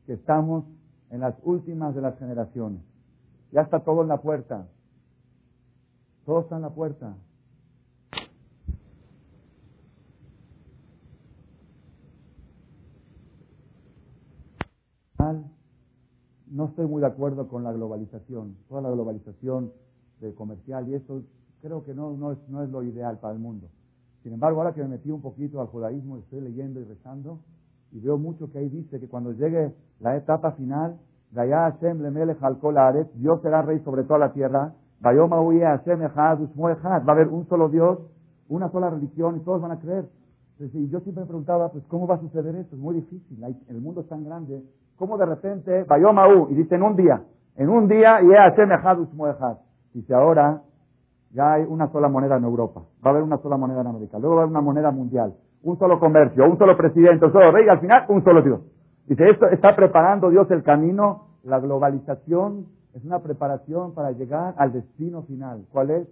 [0.05, 0.65] que estamos
[1.09, 2.81] en las últimas de las generaciones.
[3.51, 4.67] Ya está todo en la puerta.
[6.25, 7.15] Todo está en la puerta.
[16.53, 19.71] No estoy muy de acuerdo con la globalización, toda la globalización
[20.21, 21.23] de comercial y eso
[21.61, 23.67] creo que no, no, es, no es lo ideal para el mundo.
[24.21, 27.39] Sin embargo, ahora que me metí un poquito al judaísmo, estoy leyendo y rezando
[27.91, 30.99] y veo mucho que ahí dice que cuando llegue la etapa final,
[31.31, 37.97] Dios será rey sobre toda la tierra, va a haber un solo Dios,
[38.47, 40.07] una sola religión y todos van a creer.
[40.59, 42.75] Y yo siempre me preguntaba, pues, ¿cómo va a suceder esto?
[42.75, 44.63] Es muy difícil, el mundo es tan grande
[44.97, 47.21] como de repente, Bayomaú, y dice en un día,
[47.55, 48.27] en un día, y
[49.93, 50.61] Dice ahora,
[51.31, 54.17] ya hay una sola moneda en Europa, va a haber una sola moneda en América,
[54.19, 57.51] luego va a haber una moneda mundial, un solo comercio, un solo presidente, un solo
[57.51, 58.61] rey, y al final un solo Dios.
[59.07, 64.71] Dice, esto está preparando Dios el camino, la globalización es una preparación para llegar al
[64.71, 65.65] destino final.
[65.71, 66.07] ¿Cuál es?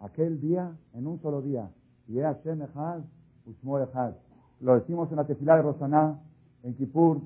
[0.00, 1.68] Aquel día, en un solo día.
[4.60, 6.18] Lo decimos en la tefilá de Rosaná,
[6.67, 7.17] en Kippur.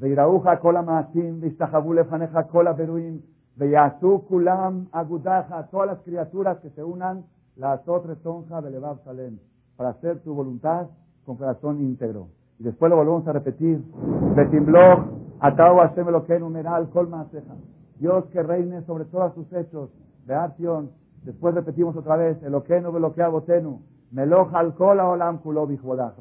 [0.00, 3.18] ויראוך כל המעשים, והשתחוו לפניך כל הבירואים,
[3.58, 7.24] ויעשו כולם אגודך, todas las criaturas que se unan,
[7.56, 9.38] la azot retonja belevav salem,
[9.76, 10.86] para hacer tu voluntad
[11.26, 12.28] con corazón íntegro.
[12.60, 13.82] Y después lo volvemos a repetir,
[14.36, 15.00] Betimloch,
[15.40, 17.54] atao Hashem Elokeinu meral kol maaseja.
[17.98, 19.90] Dios que reine sobre todos sus hechos,
[20.26, 20.90] Beación,
[21.24, 23.28] después repetimos otra vez, Elokeinu veloquea
[24.13, 25.67] Meloja alcola olam kulo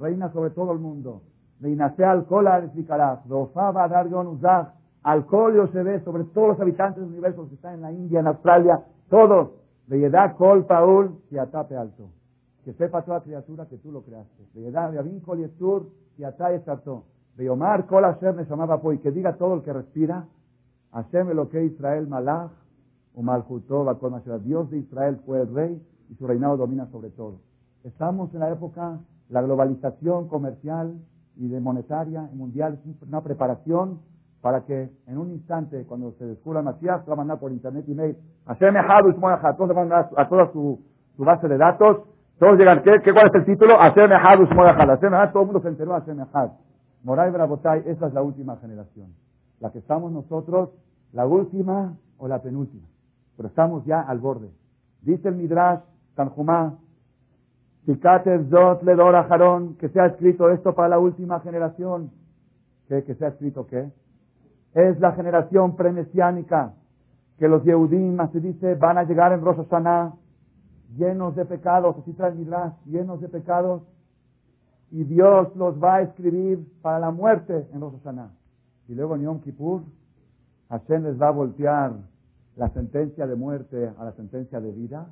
[0.01, 1.21] Reina sobre todo el mundo.
[1.61, 3.29] Reinase alcola edificarás.
[3.29, 4.73] Dofaba dargon uzach.
[5.03, 8.29] Alcohol se ve sobre todos los habitantes del universo que están en la India, en
[8.29, 9.51] Australia, todos.
[9.89, 12.09] Veyedad kol paul y atape alto.
[12.65, 14.43] Que sepa toda criatura que tú lo creaste.
[14.55, 17.05] Veyedad yavin kol yesur y ataye estartó.
[17.37, 20.25] Veyomar kol Hashem me llamaba y que diga todo el que respira.
[20.93, 22.53] Hashem lo que Israel malach
[23.15, 23.85] o malchutó
[24.43, 27.52] Dios de Israel fue el rey y su reinado domina sobre todo.
[27.85, 30.95] Estamos en la época, la globalización comercial
[31.37, 34.01] y de monetaria y mundial es una preparación
[34.41, 37.95] para que en un instante, cuando se descubra se va a mandar por internet y
[37.95, 38.17] mail,
[38.47, 38.75] Hashem
[39.57, 40.81] todos van a toda su,
[41.17, 42.03] base de datos,
[42.39, 43.77] todos llegan, ¿qué, qué cuál es el título?
[43.79, 46.19] Hashem Hashem todo el mundo se enteró Hashem.
[47.05, 49.09] Moray Brabotay, esa es la última generación.
[49.61, 50.71] La que estamos nosotros,
[51.13, 52.87] la última o la penúltima.
[53.37, 54.51] Pero estamos ya al borde.
[55.03, 55.81] Dice el Midrash,
[56.15, 56.79] Tanjumá,
[57.85, 57.97] que
[59.89, 62.11] se ha escrito esto para la última generación.
[62.89, 63.03] ¿Qué?
[63.05, 63.91] ¿Que se ha escrito qué?
[64.75, 66.75] Es la generación premesiánica,
[67.39, 70.15] que los Yehudim, así dice, van a llegar en Rosh Hashanah
[70.97, 73.83] llenos de pecados, así trae Midrash, llenos de pecados,
[74.91, 78.31] y Dios los va a escribir para la muerte en Rosh Hashanah.
[78.89, 79.83] Y luego en Yom Kippur,
[80.69, 81.93] Hashem les va a voltear
[82.57, 85.07] la sentencia de muerte a la sentencia de vida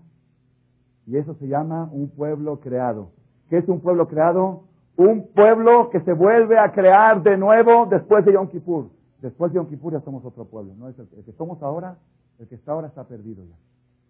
[1.11, 3.11] y eso se llama un pueblo creado.
[3.49, 4.63] ¿Qué es un pueblo creado?
[4.97, 8.91] Un pueblo que se vuelve a crear de nuevo después de Yom Kippur.
[9.21, 10.73] Después de Yom Kippur ya somos otro pueblo.
[10.79, 10.89] ¿no?
[10.89, 11.97] Es el, que somos ahora,
[12.39, 13.57] el que está ahora está perdido ya.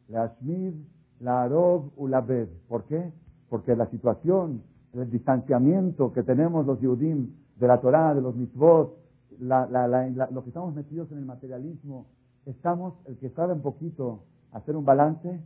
[0.08, 0.74] La Ashmid,
[1.20, 2.48] la Arog u la Bed.
[2.68, 3.10] ¿Por qué?
[3.48, 8.94] Porque la situación, el distanciamiento que tenemos los Yudim de la Torah, de los mitzvot,
[9.40, 12.04] lo que estamos metidos en el materialismo,
[12.44, 15.40] estamos, el que sabe un poquito hacer un balance,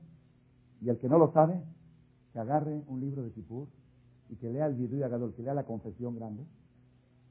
[0.85, 1.59] y el que no lo sabe,
[2.33, 3.69] que agarre un libro de Kippur
[4.29, 6.45] y que lea el Vidu y Agadol, que lea la confesión grande,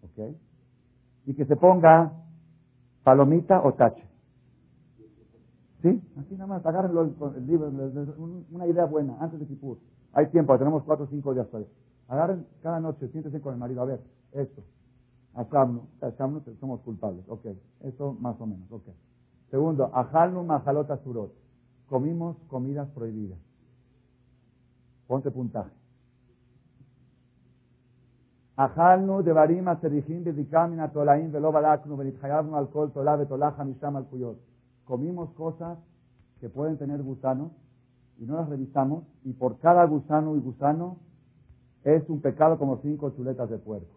[0.01, 0.35] ¿ok?
[1.25, 2.13] Y que se ponga
[3.03, 4.03] palomita o tache.
[5.83, 6.01] ¿Sí?
[6.17, 7.03] Así nada más, agárrenlo
[7.35, 7.71] el, libro,
[8.51, 9.77] una idea buena, antes de Kippur.
[10.13, 11.69] Hay tiempo, tenemos cuatro o cinco días todavía.
[12.07, 14.63] Agarren cada noche, siéntese con el marido, a ver, esto.
[15.35, 17.25] Acabno, acabno, somos culpables.
[17.27, 17.45] Ok,
[17.81, 18.87] eso más o menos, ok.
[19.51, 21.42] Segundo, ajalnu majalota surot.
[21.89, 23.39] Comimos comidas prohibidas.
[25.07, 25.71] Ponte puntaje.
[28.55, 34.37] Devarim aserihim bedikam atolaim velo balaknu benitchayavnu alcohol tolah betolah hamisham al kuyot.
[34.85, 35.77] Comimos cosas
[36.39, 37.51] que pueden tener gusanos
[38.19, 40.97] y no las revisamos y por cada gusano y gusano
[41.83, 43.95] es un pecado como cinco chuletas de puerco.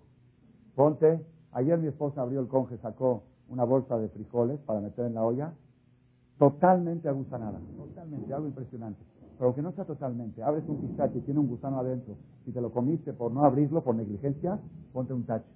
[0.75, 5.15] Ponte, ayer mi esposa abrió el conge, sacó una bolsa de frijoles para meter en
[5.15, 5.53] la olla,
[6.39, 9.03] totalmente agusanada, totalmente, algo impresionante.
[9.39, 12.61] Pero que no sea totalmente, abres un pistache y tiene un gusano adentro, si te
[12.61, 14.59] lo comiste por no abrirlo, por negligencia,
[14.93, 15.51] ponte un tache.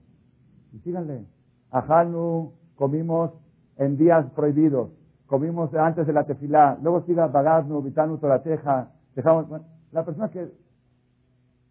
[0.72, 1.24] Y síganle,
[1.70, 3.32] ajalnu comimos
[3.76, 4.90] en días prohibidos,
[5.26, 9.46] comimos antes de la tefilá, luego siga bagaznu, vitanu, torateja, dejamos,
[9.92, 10.50] la persona que,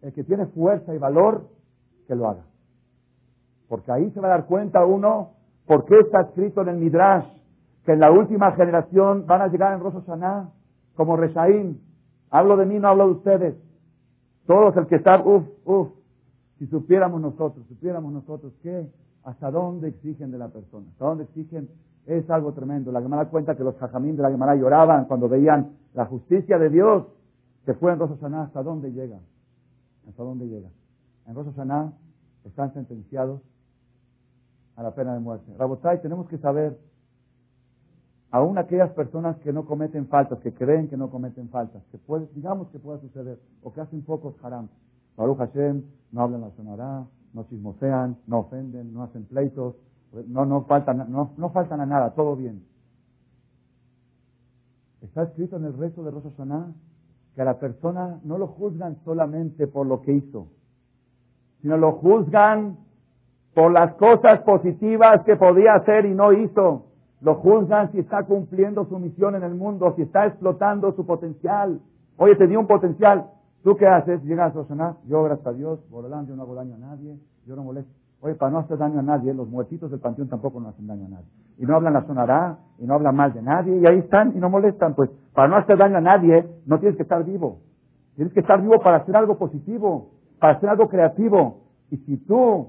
[0.02, 1.48] el que tiene fuerza y valor,
[2.06, 2.44] que lo haga.
[3.68, 5.30] Porque ahí se va a dar cuenta uno
[5.66, 7.39] por qué está escrito en el Midrash
[7.84, 10.50] que en la última generación van a llegar en Rosh Hashanah
[10.94, 11.78] como Reshaim.
[12.30, 13.54] Hablo de mí, no hablo de ustedes.
[14.46, 15.88] Todos el que está, uff, uff.
[16.58, 18.86] Si supiéramos nosotros, supiéramos nosotros qué,
[19.24, 21.68] hasta dónde exigen de la persona, hasta dónde exigen
[22.06, 22.92] es algo tremendo.
[22.92, 26.68] La Gemara cuenta que los jajamín de la Gemara lloraban cuando veían la justicia de
[26.68, 27.06] Dios
[27.64, 28.44] que fue en Rosh Hashanah.
[28.44, 29.18] ¿Hasta dónde llega?
[30.08, 30.68] ¿Hasta dónde llega?
[31.26, 31.92] En Rosh Hashanah
[32.44, 33.40] están sentenciados
[34.76, 35.52] a la pena de muerte.
[35.58, 36.78] Rabotai, tenemos que saber,
[38.30, 42.28] aún aquellas personas que no cometen faltas, que creen que no cometen faltas, que puede,
[42.34, 44.68] digamos que pueda suceder, o que hacen pocos haram.
[45.16, 49.74] Baruch Hashem, no hablan la sonará, no chismosean, no ofenden, no hacen pleitos,
[50.28, 52.64] no, no, faltan, no, no faltan a nada, todo bien.
[55.02, 56.72] Está escrito en el resto de Rosh Hashanah
[57.34, 60.48] que a la persona no lo juzgan solamente por lo que hizo,
[61.62, 62.78] sino lo juzgan
[63.54, 66.89] por las cosas positivas que podía hacer y no hizo.
[67.20, 71.80] Lo juzgan si está cumpliendo su misión en el mundo, si está explotando su potencial.
[72.16, 73.26] Oye, tenía un potencial.
[73.62, 74.22] ¿Tú qué haces?
[74.24, 77.56] Llegas a sonar, yo gracias a Dios, por yo no hago daño a nadie, yo
[77.56, 77.92] no molesto.
[78.22, 81.06] Oye, para no hacer daño a nadie, los muertitos del panteón tampoco no hacen daño
[81.06, 81.26] a nadie.
[81.58, 84.40] Y no hablan la sonará, y no hablan mal de nadie, y ahí están y
[84.40, 84.94] no molestan.
[84.94, 87.60] Pues para no hacer daño a nadie, no tienes que estar vivo.
[88.16, 91.60] Tienes que estar vivo para hacer algo positivo, para hacer algo creativo.
[91.90, 92.68] Y si tú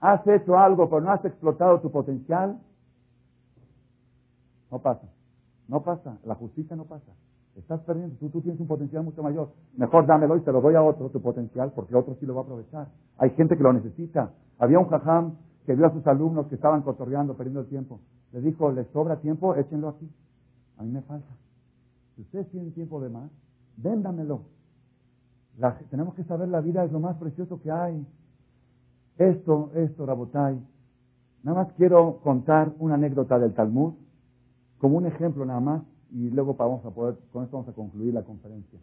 [0.00, 2.58] has hecho algo pero no has explotado tu potencial,
[4.70, 5.06] no pasa.
[5.68, 6.18] No pasa.
[6.24, 7.12] La justicia no pasa.
[7.56, 8.16] Estás perdiendo.
[8.16, 9.50] Tú, tú tienes un potencial mucho mayor.
[9.76, 12.42] Mejor dámelo y te lo doy a otro tu potencial porque otro sí lo va
[12.42, 12.88] a aprovechar.
[13.18, 14.32] Hay gente que lo necesita.
[14.58, 18.00] Había un jajam que vio a sus alumnos que estaban cotorreando, perdiendo el tiempo.
[18.32, 19.54] Le dijo, ¿les sobra tiempo?
[19.54, 20.08] Échenlo aquí.
[20.78, 21.28] A mí me falta.
[22.14, 23.30] Si ustedes tienen tiempo de más,
[23.76, 24.42] véndamelo.
[25.90, 28.06] tenemos que saber la vida es lo más precioso que hay.
[29.18, 30.60] Esto, esto, Rabotai.
[31.42, 33.94] Nada más quiero contar una anécdota del Talmud,
[34.78, 38.14] como un ejemplo nada más, y luego vamos a poder, con esto vamos a concluir
[38.14, 38.78] la conferencia.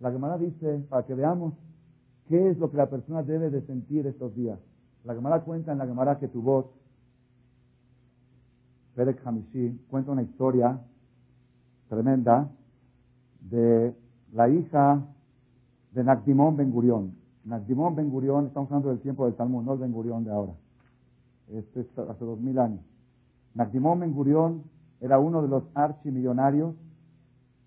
[0.00, 1.54] La Gemara dice, para que veamos
[2.28, 4.58] qué es lo que la persona debe de sentir estos días.
[5.04, 6.66] La Gemara cuenta en la Gemara que tu voz,
[8.94, 10.80] Perek Hamishi, cuenta una historia
[11.88, 12.50] tremenda
[13.40, 13.94] de
[14.32, 15.02] la hija
[15.92, 17.14] de Nakdimon Ben Gurion.
[17.44, 20.52] Nakdimon Ben Gurion, estamos hablando del tiempo del Talmud, no el Ben Gurion de ahora.
[21.48, 22.80] Este es hace dos mil años.
[23.54, 24.62] Nakdimon Ben Gurion
[25.00, 26.74] era uno de los archimillonarios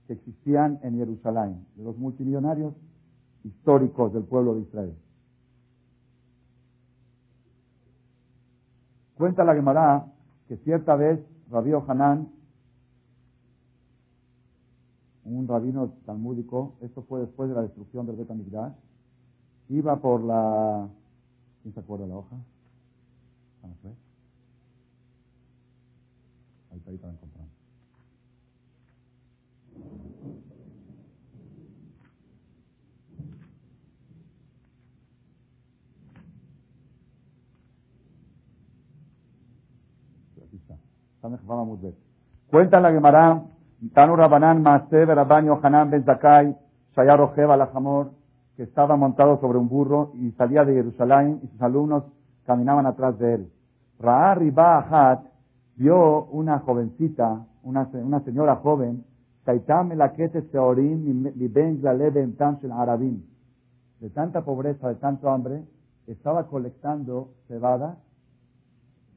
[0.08, 2.74] que existían en Jerusalén, de los multimillonarios
[3.44, 4.96] históricos del pueblo de Israel.
[9.16, 10.06] Cuenta la Gemara
[10.48, 11.20] que cierta vez
[11.50, 12.30] Rabí Hanan,
[15.26, 18.74] un rabino talmúdico, esto fue después de la destrucción del Betamigdash,
[19.70, 20.90] iba por la...
[21.62, 22.36] ¿Quién se acuerda de la hoja?
[26.84, 27.46] Está, ahí para encontrar.
[40.46, 40.78] Aquí está.
[42.50, 43.44] Cuenta la Gemara,
[43.94, 46.56] Tanu Rabanán, Maaseh, Rabban Yohanan, Ben Zakai,
[46.96, 48.12] Shayar Ojeva, Lajamor,
[48.56, 52.04] que estaba montado sobre un burro y salía de Jerusalén y sus alumnos
[52.46, 53.52] caminaban atrás de él.
[54.00, 55.33] Ra'a Riba Ahat
[55.76, 59.04] vio una jovencita, una, una señora joven,
[64.04, 65.64] de tanta pobreza, de tanto hambre,
[66.08, 67.98] estaba colectando cebada,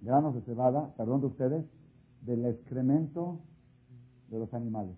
[0.01, 1.65] granos de cebada, perdón de ustedes,
[2.23, 3.39] del excremento
[4.29, 4.97] de los animales.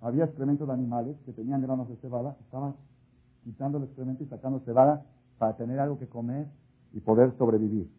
[0.00, 2.74] Había excremento de animales que tenían granos de cebada, estaba
[3.42, 5.06] quitando el excremento y sacando cebada
[5.38, 6.46] para tener algo que comer
[6.92, 7.90] y poder sobrevivir.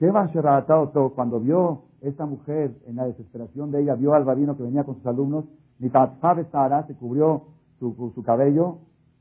[0.00, 0.30] ¿Qué va
[0.64, 4.82] todo cuando vio esta mujer en la desesperación de ella, vio al rabino que venía
[4.82, 5.44] con sus alumnos,
[5.78, 7.42] se cubrió
[7.78, 8.78] su, su cabello,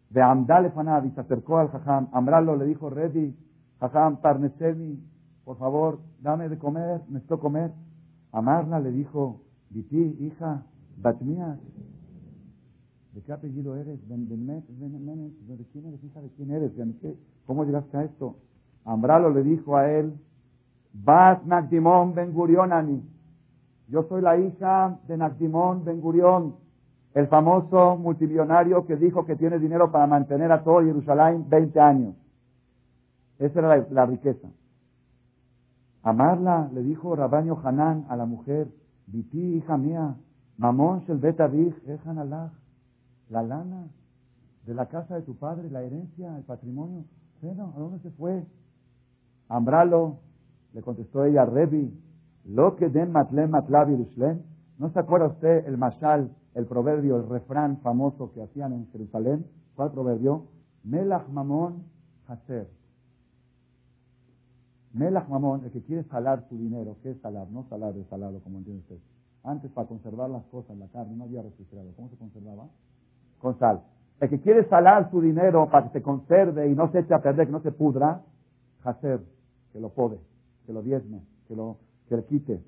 [0.10, 0.72] de Amdale
[1.06, 2.08] y se acercó al Jajam.
[2.14, 3.36] Amralo le dijo, Redi,
[3.82, 5.04] Jajam, parnesemi,
[5.44, 7.74] por favor, dame de comer, necesito comer.
[8.32, 10.64] Amarla le dijo, Viti, hija,
[11.02, 11.60] Batmías,
[13.16, 14.00] ¿de qué apellido eres?
[14.08, 14.16] ¿De,
[15.74, 16.22] quién eres, hija?
[16.22, 16.72] ¿De quién eres?
[17.46, 18.38] ¿Cómo llegaste a esto?
[18.86, 20.14] Ambralo le dijo a él,
[20.94, 23.02] Bat Nagdimon Ben Gurionani.
[23.88, 26.56] Yo soy la hija de Nagdimon Ben Gurion,
[27.14, 32.16] el famoso multimillonario que dijo que tiene dinero para mantener a todo Jerusalén 20 años.
[33.40, 34.48] Esa era la, riqueza.
[36.04, 38.68] Amarla, le dijo Rabaño Hanán a la mujer,
[39.08, 40.16] Viti, hija mía,
[40.58, 41.76] Mamón Shel Betavich,
[43.30, 43.88] la lana
[44.66, 47.06] de la casa de tu padre, la herencia, el patrimonio.
[47.42, 48.46] ¿a dónde se fue?
[49.48, 50.20] Ambralo,
[50.74, 51.92] le contestó ella, Rebi,
[52.46, 53.90] lo que den matlem matlav
[54.78, 59.46] ¿No se acuerda usted el mashal, el proverbio, el refrán famoso que hacían en Jerusalén?
[59.76, 60.46] ¿Cuál proverbio?
[60.84, 61.84] Melach mamón
[62.28, 62.70] hacer.
[64.94, 66.96] Melach mamón, el que quiere salar su dinero.
[67.04, 67.50] ¿Qué es salar?
[67.50, 69.00] No salar de salado, como entiende usted.
[69.44, 71.94] Antes, para conservar las cosas, la carne, no había refrigerador.
[71.96, 72.68] ¿Cómo se conservaba?
[73.40, 73.82] Con sal.
[74.22, 77.22] El que quiere salar su dinero para que se conserve y no se eche a
[77.22, 78.22] perder, que no se pudra,
[78.84, 79.22] hacer,
[79.74, 80.20] que lo pode
[80.70, 82.64] que lo diezme, que lo, que le quite.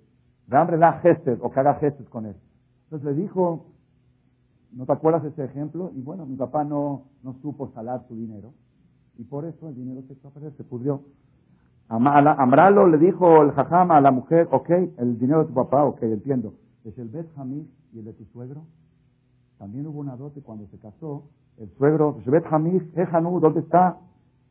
[0.49, 2.35] hambre la gesed o que haga gesed con él.
[2.85, 3.67] Entonces le dijo,
[4.71, 5.91] ¿no te acuerdas de ese ejemplo?
[5.93, 8.53] Y bueno, mi papá no, no supo salar su dinero.
[9.19, 11.03] Y por eso el dinero se echó a perder, se pudrió.
[11.89, 16.01] Amralo le dijo el jajama a la mujer, ok, el dinero de tu papá, ok,
[16.01, 16.55] entiendo.
[16.83, 18.63] Es el Bet Hamid y el de tu suegro.
[19.59, 21.25] También hubo una dote cuando se casó.
[21.59, 22.81] El suegro, Bet Hamid,
[23.39, 23.99] ¿dónde está?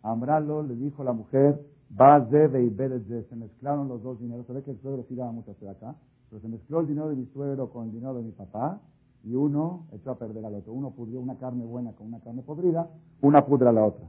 [0.04, 1.60] Amralo le dijo a la mujer,
[1.90, 4.46] Bazebe y se mezclaron los dos dineros.
[4.48, 5.94] Ve que el suegro sí daba mucho hacer acá,
[6.28, 8.80] pero se mezcló el dinero de mi suegro con el dinero de mi papá
[9.24, 10.72] y uno echó a perder al otro.
[10.72, 12.88] Uno pudrió una carne buena con una carne podrida,
[13.20, 14.06] una pudra a la otra.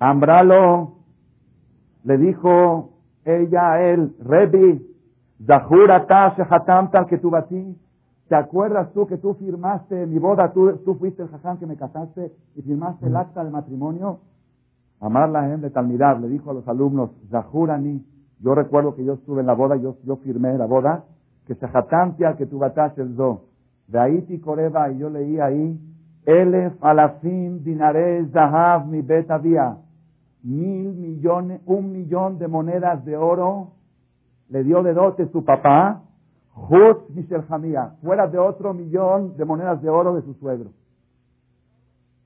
[0.00, 0.96] Ambralo
[2.02, 2.90] le dijo
[3.24, 4.86] ella a él, Rebi,
[5.46, 7.78] Zahura tal que batí.
[8.28, 10.52] ¿Te acuerdas tú que tú firmaste mi boda?
[10.52, 14.20] Tú, tú fuiste el jaján que me casaste y firmaste el acta del matrimonio.
[15.04, 18.02] Amarla en de Talmidad le dijo a los alumnos, Zahurani,
[18.40, 21.04] yo recuerdo que yo estuve en la boda, yo, yo firmé la boda,
[21.46, 23.42] que se jatantia que tu do.
[23.86, 25.78] De ahí coreba, y yo leí ahí,
[26.24, 29.76] Elef alafim dinaré zahav mi betavia.
[30.42, 33.72] Mil millones, un millón de monedas de oro
[34.48, 36.00] le dio de dote su papá,
[36.54, 40.70] Jut Michel Jamía, fuera de otro millón de monedas de oro de su suegro.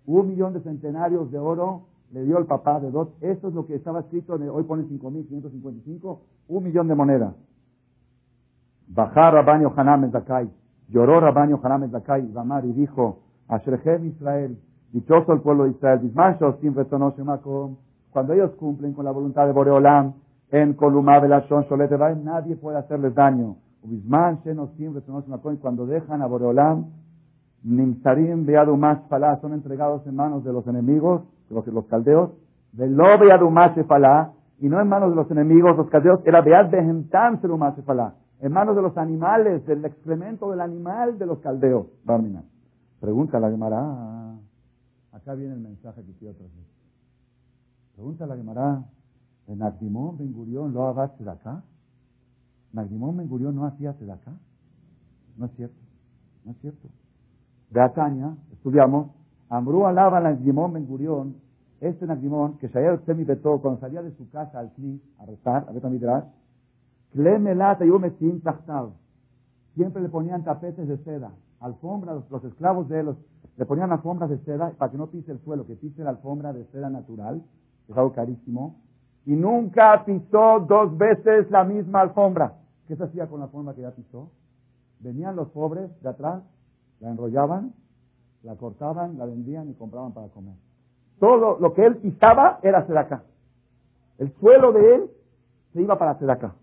[0.06, 3.08] Un millón de centenarios de oro le dio el papá de dos.
[3.20, 7.34] Esto es lo que estaba escrito, hoy pone 5.555, un millón de monedas.
[8.88, 10.48] Bajar Rabaño Hanam Zakai.
[10.88, 14.58] Lloró Rabaño Hanam Zakai, Bamar, y dijo, Ashrechem Israel,
[14.92, 16.00] dichoso el pueblo de Israel,
[18.10, 20.14] cuando ellos cumplen con la voluntad de Boreolam,
[20.50, 21.44] en Columá de la
[22.16, 23.56] nadie puede hacerles daño.
[25.60, 26.86] Cuando dejan a Boreolam,
[27.62, 28.46] Nimsarim
[28.78, 32.30] más Falá son entregados en manos de los enemigos, los, los caldeos,
[32.72, 33.04] de lo
[33.86, 37.40] Falá, y no en manos de los enemigos, los caldeos, era Beat Behentam
[37.84, 41.86] Falá, en manos de los animales, del excremento del animal de los caldeos.
[42.04, 42.42] Barmina.
[43.00, 44.34] Pregunta la Gemara.
[45.12, 46.74] Acá viene el mensaje que quiero transmitir.
[47.94, 48.84] Pregunta la Gemara.
[49.46, 51.62] ¿En Nagdimón Ben Gurión lo haga acá?
[52.72, 54.32] ¿Nagdimón Ben Gurión no hacía acá?
[55.36, 55.76] No es cierto.
[56.44, 56.88] No es cierto
[57.70, 59.10] de Ataña, estudiamos,
[59.50, 61.36] Amrú alaba Nagdimón Ben Gurión,
[61.80, 65.66] este Nagdimón, que Shayar Semi Beto, cuando salía de su casa al Kli, a rezar,
[65.68, 66.24] a Betamidrash,
[67.12, 68.90] Klemelat Ayumetim Tachtav,
[69.74, 71.30] siempre le ponían tapetes de seda,
[71.60, 73.16] alfombras, los, esclavos de él,
[73.56, 76.52] le ponían alfombras de seda para que no pise el suelo, que pise la alfombra
[76.52, 77.42] de seda natural,
[77.88, 78.76] es algo carísimo,
[79.24, 82.54] y nunca pisó dos veces la misma alfombra.
[82.86, 84.30] ¿Qué se hacía con la alfombra que ya pisó?
[85.00, 86.42] Venían los pobres de atrás
[87.00, 87.72] la enrollaban,
[88.42, 90.54] la cortaban, la vendían y compraban para comer.
[91.18, 93.22] Todo lo que él pisaba era acá.
[94.18, 95.10] El suelo de él
[95.72, 96.54] se iba para acá.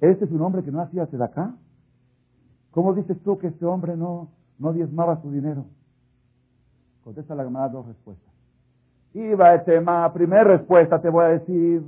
[0.00, 1.54] ¿Este es un hombre que no hacía acá?
[2.70, 5.64] ¿Cómo dices tú que este hombre no, no diezmaba su dinero?
[7.02, 8.32] Contesta la llamada dos respuestas.
[9.14, 11.82] Iba el tema, primera respuesta te voy a decir,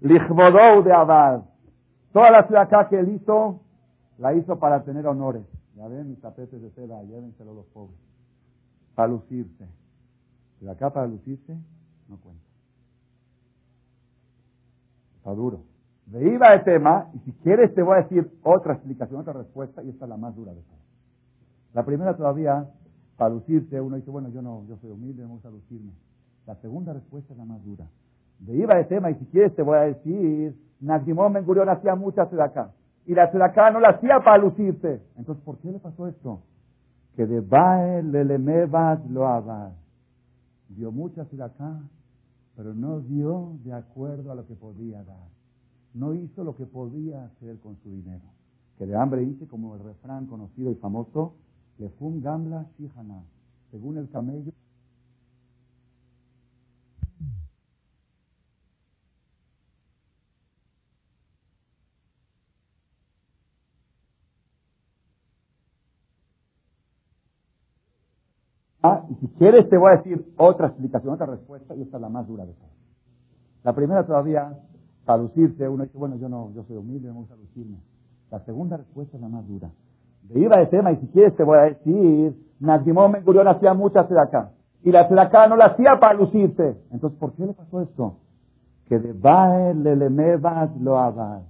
[0.00, 1.42] Lichvodou de Abad.
[2.12, 3.60] Toda la acá que él hizo,
[4.18, 5.44] la hizo para tener honores.
[5.76, 8.07] Ya ven mis tapetes de seda, llévenselo los pobres.
[8.98, 9.64] Para lucirse.
[10.58, 11.56] Pero acá para lucirse,
[12.08, 12.42] no cuenta.
[15.18, 15.60] Está duro.
[16.06, 19.84] De iba el tema, y si quieres te voy a decir otra explicación, otra respuesta,
[19.84, 20.80] y esta es la más dura de todas.
[21.74, 22.66] La primera todavía,
[23.16, 25.92] para lucirse, uno dice, bueno, yo no, yo soy humilde, no me gusta lucirme.
[26.44, 27.86] La segunda respuesta es la más dura.
[28.40, 32.22] De iba el tema, y si quieres te voy a decir, Nagdimón Ben hacía mucha
[32.22, 32.72] acá
[33.06, 35.02] Y la acá no la hacía para lucirse.
[35.16, 36.42] Entonces, ¿por qué le pasó esto?
[37.18, 38.38] Que de Bael le
[39.08, 39.72] lo abad.
[40.68, 41.80] Dio mucha acá
[42.54, 45.26] pero no dio de acuerdo a lo que podía dar.
[45.94, 48.22] No hizo lo que podía hacer con su dinero.
[48.78, 51.34] Que de hambre hice, como el refrán conocido y famoso,
[51.78, 53.24] le fue gamla shihana.
[53.72, 54.52] Según el camello,
[68.82, 72.00] Ah, y si quieres te voy a decir otra explicación, otra respuesta, y esta es
[72.00, 72.72] la más dura de todas.
[73.64, 74.58] La primera todavía,
[75.04, 77.78] para lucirse, uno dice, bueno, yo no, yo soy humilde, no me gusta lucirme.
[78.30, 79.70] La segunda respuesta es la más dura.
[80.22, 83.72] De iba de tema, y si quieres te voy a decir, Nazimón Ben Gurión hacía
[83.72, 84.50] mucha acá
[84.82, 86.76] Y la acá no la hacía para lucirse.
[86.90, 88.16] Entonces, ¿por qué le pasó esto?
[88.88, 91.42] Que de Bael le mevas lo abad.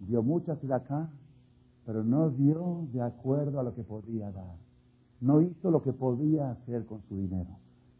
[0.00, 1.08] Dio mucha acá
[1.90, 4.54] pero no dio de acuerdo a lo que podía dar
[5.20, 7.50] no hizo lo que podía hacer con su dinero.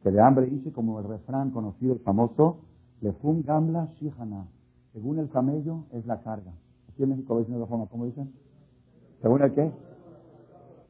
[0.02, 2.58] Que de hambre hice, como el refrán conocido y famoso,
[3.00, 4.46] le fun gamla shihana.
[4.92, 6.52] Según el camello es la carga.
[6.88, 8.32] Aquí en México dicen de forma, ¿cómo dicen?
[9.20, 9.70] ¿Según el qué?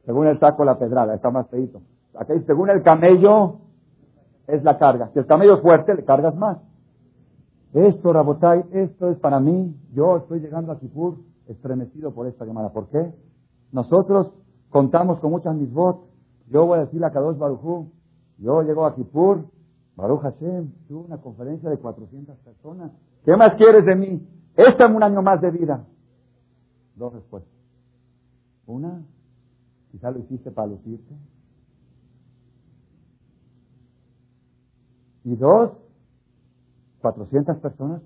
[0.05, 1.81] Según el saco la pedrada, está más feito.
[2.15, 3.59] Aquí según el camello
[4.47, 5.09] es la carga.
[5.13, 6.57] Si el camello es fuerte, le cargas más.
[7.73, 9.75] Esto, Rabotay, esto es para mí.
[9.93, 11.17] Yo estoy llegando a Kipur
[11.47, 12.71] estremecido por esta llamada.
[12.71, 13.13] ¿Por qué?
[13.71, 14.31] Nosotros
[14.69, 16.10] contamos con muchas misbot
[16.51, 17.91] yo voy a decir a Kadosh Barujú,
[18.37, 19.45] yo llego a Kipur,
[19.95, 22.91] Baruch Hashem, tuve una conferencia de 400 personas.
[23.23, 24.27] ¿Qué más quieres de mí?
[24.55, 25.85] Este es un año más de vida.
[26.95, 27.53] Dos respuestas.
[28.65, 29.01] Una,
[29.91, 31.15] quizá lo hiciste para lucirte.
[35.23, 35.71] Y dos,
[37.01, 38.01] 400 personas,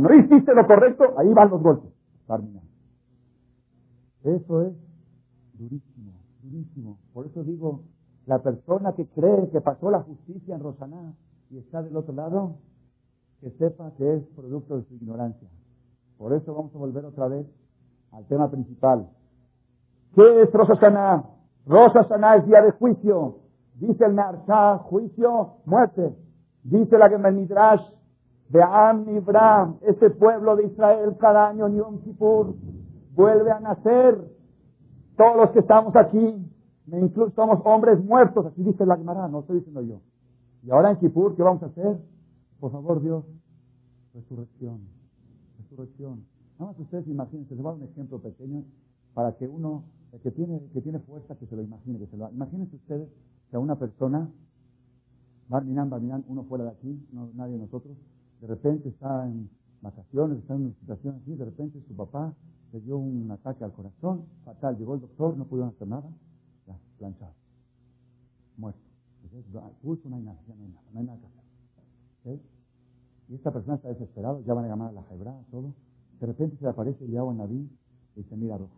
[0.00, 1.92] No hiciste lo correcto, ahí van los golpes.
[4.24, 4.72] Eso es
[5.54, 6.98] durísimo, durísimo.
[7.12, 7.82] Por eso digo,
[8.26, 11.14] la persona que cree que pasó la justicia en Rosaná
[11.50, 12.56] y está del otro lado,
[13.40, 15.48] que sepa que es producto de su ignorancia.
[16.18, 17.46] Por eso vamos a volver otra vez
[18.10, 19.08] al tema principal.
[20.14, 20.74] ¿Qué es Rosa
[21.66, 23.38] Rosa es día de juicio.
[23.74, 26.16] Dice el Narshah, juicio, muerte.
[26.62, 27.82] Dice la Midrash,
[28.48, 32.54] de Am Ibram, ese pueblo de Israel cada año en Yom Kippur
[33.14, 34.36] vuelve a nacer.
[35.16, 36.34] Todos los que estamos aquí,
[36.86, 40.00] incluso somos hombres muertos, así dice la Gemara, no estoy diciendo yo.
[40.62, 41.98] Y ahora en Kippur, ¿qué vamos a hacer?
[42.60, 43.24] Por favor, Dios,
[44.14, 44.80] resurrección,
[45.58, 46.26] resurrección.
[46.58, 48.64] Nada más ustedes imagínense, les voy a dar un ejemplo pequeño
[49.14, 49.84] para que uno
[50.22, 53.08] que tiene, que tiene fuerza, que se lo imagine, que se lo Imagínense ustedes
[53.50, 54.30] que a una persona,
[55.52, 55.96] va mirando,
[56.28, 57.96] uno fuera de aquí, no, nadie de nosotros,
[58.46, 59.50] de repente está en
[59.82, 62.32] vacaciones, está en una situación así, de repente su papá
[62.72, 66.08] le dio un ataque al corazón, fatal, llegó el doctor, no pudieron hacer nada,
[66.66, 67.34] ya, planchado,
[68.56, 68.80] muerto.
[69.82, 72.40] Pulso no hay nada, ya no hay nada, no hay nada que hacer.
[73.28, 75.74] Y esta persona está desesperada, ya van a llamar a la jebra, todo.
[76.20, 77.68] De repente se le aparece el en Naví
[78.14, 78.76] y dice, mira, rojo.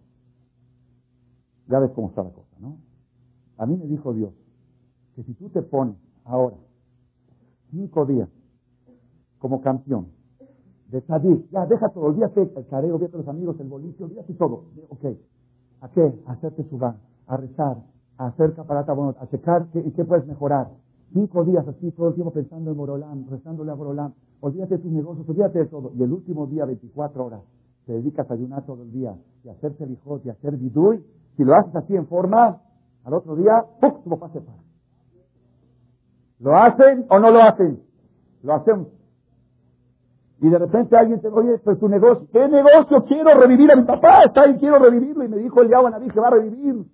[1.69, 2.79] Ya ves cómo está la cosa, ¿no?
[3.59, 4.33] A mí me dijo Dios
[5.15, 6.57] que si tú te pones ahora
[7.71, 8.29] cinco días
[9.39, 10.09] como campeón.
[10.89, 14.65] De Sadik, ya deja todo, olvídate el careo, olvídate los amigos, el boliche, olvídate todo.
[14.89, 15.05] Ok,
[15.83, 16.15] ¿a qué?
[16.27, 17.77] A hacerte suba, a rezar,
[18.17, 20.69] a hacer caparata, bueno, a checar qué, qué puedes mejorar.
[21.13, 24.15] Cinco días así, todo el tiempo pensando en Borolán, rezándole a Borolán.
[24.41, 25.93] Olvídate de tus negocios, olvídate de todo.
[25.95, 27.43] Y el último día, 24 horas,
[27.87, 31.05] te dedicas a ayunar todo el día y a hacer celijot y a hacer vidui.
[31.37, 32.61] Si lo haces así en forma,
[33.05, 34.03] al otro día, ¡pum!
[34.05, 34.59] tu papá se para.
[36.41, 37.83] ¿Lo hacen o no lo hacen?
[38.43, 38.87] Lo hacen
[40.41, 43.05] y de repente alguien te oye, pues tu negocio, ¿qué negocio?
[43.07, 45.25] Quiero revivir a mi papá, está ahí, quiero revivirlo.
[45.25, 46.87] Y me dijo el Yahweh Naví que va a revivir.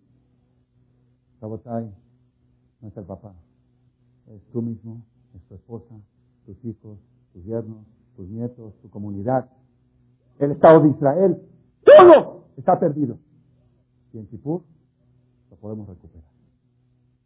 [1.40, 1.92] Sabotay,
[2.80, 3.34] no es el papá,
[4.28, 5.02] es tú mismo,
[5.34, 5.94] es tu esposa,
[6.46, 6.98] tus hijos,
[7.34, 7.84] tus yernos,
[8.16, 9.50] tus nietos, tu comunidad,
[10.38, 11.42] el Estado de Israel.
[11.84, 13.18] Todo está perdido.
[14.14, 14.62] Y en Kipur
[15.50, 16.30] lo podemos recuperar.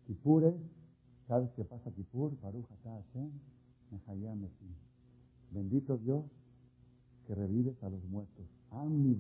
[0.08, 0.54] Kipur es,
[1.28, 2.32] ¿sabes qué pasa Kipur?
[2.42, 3.30] Baruch Hashem,
[3.92, 4.48] Mehayam
[5.50, 6.24] Bendito Dios
[7.26, 8.46] que revives a los muertos.
[8.70, 9.16] Am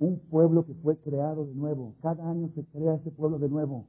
[0.00, 1.94] un pueblo que fue creado de nuevo.
[2.00, 3.86] Cada año se crea ese pueblo de nuevo.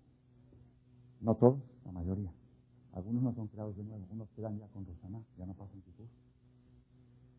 [1.22, 2.32] No todos, la mayoría.
[2.94, 6.08] Algunos no son creados de nuevo, unos quedan ya con Rosana, ya no pasan Kipur.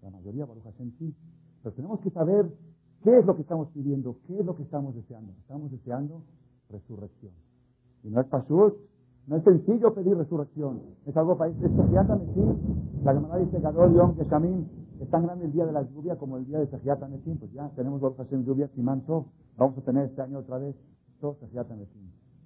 [0.01, 1.15] La mayoría, Baruch Hashem, sí.
[1.63, 2.51] Pero tenemos que saber
[3.05, 5.33] qué es lo que estamos pidiendo, qué es lo que estamos deseando.
[5.41, 6.23] Estamos deseando
[6.71, 7.33] resurrección.
[8.03, 8.75] Y no es pashut,
[9.27, 10.81] no es sencillo pedir resurrección.
[11.07, 12.09] Es algo para este Sejiat
[13.05, 14.67] La Gemara dice Gadol Yom Keshamim.
[15.01, 16.99] Es tan grande el día de la lluvia como el día de Sejiat
[17.39, 19.27] Pues ya tenemos dos Hashem lluvia, Simanto.
[19.57, 20.75] Vamos a tener este año otra vez
[21.21, 21.69] todo Sejiat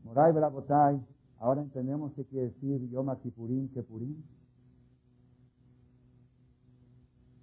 [0.05, 1.01] Moray Belabotay.
[1.39, 4.23] Ahora entendemos qué quiere decir Yom Kippurim, Kepurim.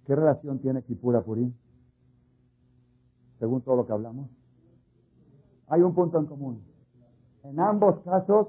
[0.06, 1.52] ¿Qué relación tiene Kippur a Purim?
[3.38, 4.28] Según todo lo que hablamos.
[5.68, 6.62] Hay un punto en común.
[7.42, 8.48] En ambos casos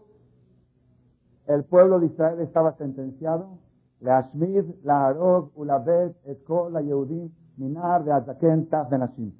[1.48, 3.60] el pueblo de Israel estaba sentenciado,
[4.00, 9.32] la Ashmid, la Arog, Ulabet, Eko, la Yehudim, Minar, de Azaken, Taf, Benashim.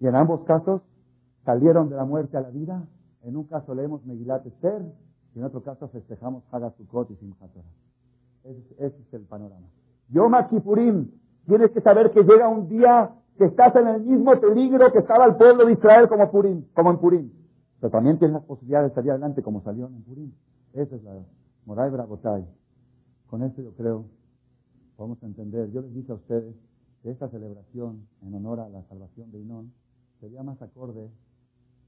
[0.00, 0.82] Y en ambos casos
[1.44, 2.86] salieron de la muerte a la vida.
[3.22, 4.82] En un caso leemos Megilat Esther
[5.34, 7.50] y en otro caso festejamos Hagasukot y Simchat
[8.44, 9.66] ese, es el panorama.
[10.08, 11.10] Yom Kippurim,
[11.46, 15.24] tienes que saber que llega un día que estás en el mismo peligro que estaba
[15.26, 17.30] el pueblo de Israel como, Purim, como en Purim.
[17.80, 20.32] Pero también tienes las posibilidades de salir adelante como salió en Purim.
[20.76, 21.24] Esa es la
[21.64, 22.44] Moray Bragotay.
[23.28, 24.04] Con esto yo creo,
[24.98, 25.70] a entender.
[25.72, 26.54] Yo les dije a ustedes
[27.02, 29.72] que esta celebración en honor a la salvación de Inón
[30.20, 31.10] sería más acorde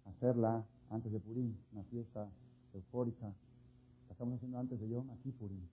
[0.07, 2.30] hacerla antes de Purim, una fiesta
[2.72, 3.26] eufórica.
[3.26, 5.68] La estamos haciendo antes de Yom, aquí Purim.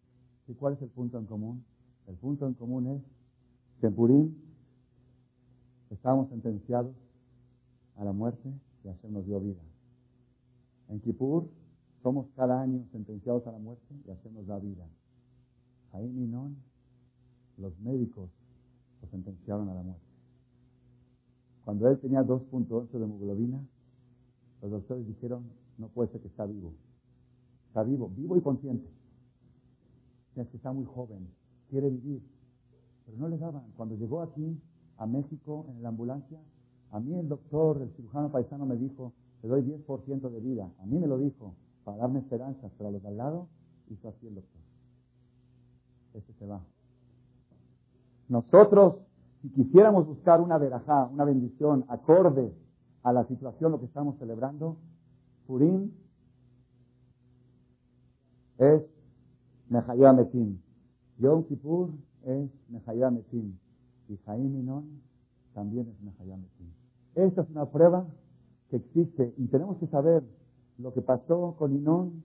[0.49, 1.63] ¿Y cuál es el punto en común?
[2.07, 3.01] El punto en común es
[3.79, 4.35] que en Purim
[5.89, 6.93] estábamos sentenciados
[7.95, 8.51] a la muerte
[8.83, 9.61] y Hashem nos dio vida.
[10.89, 11.47] En Kippur
[12.05, 14.87] somos cada año sentenciados a la muerte y hacemos la vida.
[15.91, 16.55] Ahí Minón,
[17.57, 18.29] los médicos
[19.01, 20.05] lo sentenciaron a la muerte.
[21.63, 23.59] Cuando él tenía 2.8 de hemoglobina,
[24.61, 25.45] los doctores dijeron,
[25.79, 26.73] no puede ser que está vivo.
[27.69, 28.87] Está vivo, vivo y consciente.
[30.35, 31.27] Es que está muy joven,
[31.71, 32.21] quiere vivir.
[33.07, 33.63] Pero no le daban.
[33.75, 34.61] Cuando llegó aquí,
[34.97, 36.39] a México, en la ambulancia,
[36.91, 40.71] a mí el doctor, el cirujano paisano me dijo, te doy 10% de vida.
[40.77, 43.47] A mí me lo dijo para darme esperanzas, pero a los de al lado
[43.89, 44.61] hizo así el doctor.
[46.15, 46.61] Este se va.
[48.27, 48.95] Nosotros,
[49.41, 52.51] si quisiéramos buscar una verajá, una bendición acorde
[53.03, 54.77] a la situación, lo que estamos celebrando,
[55.45, 55.91] Purim
[58.57, 58.81] es
[59.69, 60.57] Mejayá Metim.
[61.19, 61.91] Yom Kippur
[62.23, 63.57] es Mejayá Metim.
[64.07, 65.01] Y Jaim Inon
[65.53, 66.71] también es Mejayá Metim.
[67.13, 68.07] Esta es una prueba
[68.69, 70.23] que existe y tenemos que saber
[70.77, 72.23] lo que pasó con Inón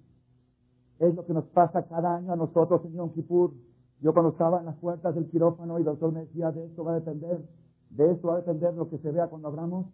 [0.98, 3.52] es lo que nos pasa cada año a nosotros en Yom Kippur.
[4.00, 6.84] Yo cuando estaba en las puertas del quirófano y el doctor me decía, de esto
[6.84, 7.42] va a depender,
[7.90, 9.86] de esto va a depender lo que se vea cuando abramos,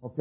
[0.00, 0.18] ¿ok?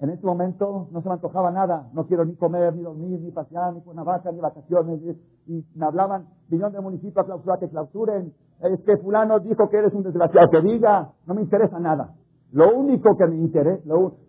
[0.00, 3.30] En este momento no se me antojaba nada, no quiero ni comer, ni dormir, ni
[3.30, 5.00] pasear, ni una vaca, ni vacaciones.
[5.46, 9.76] Y, me hablaban, vinieron del municipio a clausurar, que clausuren, es que fulano dijo que
[9.76, 12.14] eres un desgraciado, que diga, no me interesa nada.
[12.52, 13.82] Lo único que me interesa,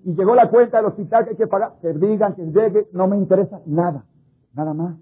[0.04, 3.08] y llegó la cuenta del hospital que hay que pagar, que digan, que llegue, no
[3.08, 4.06] me interesa nada.
[4.54, 4.98] Nada más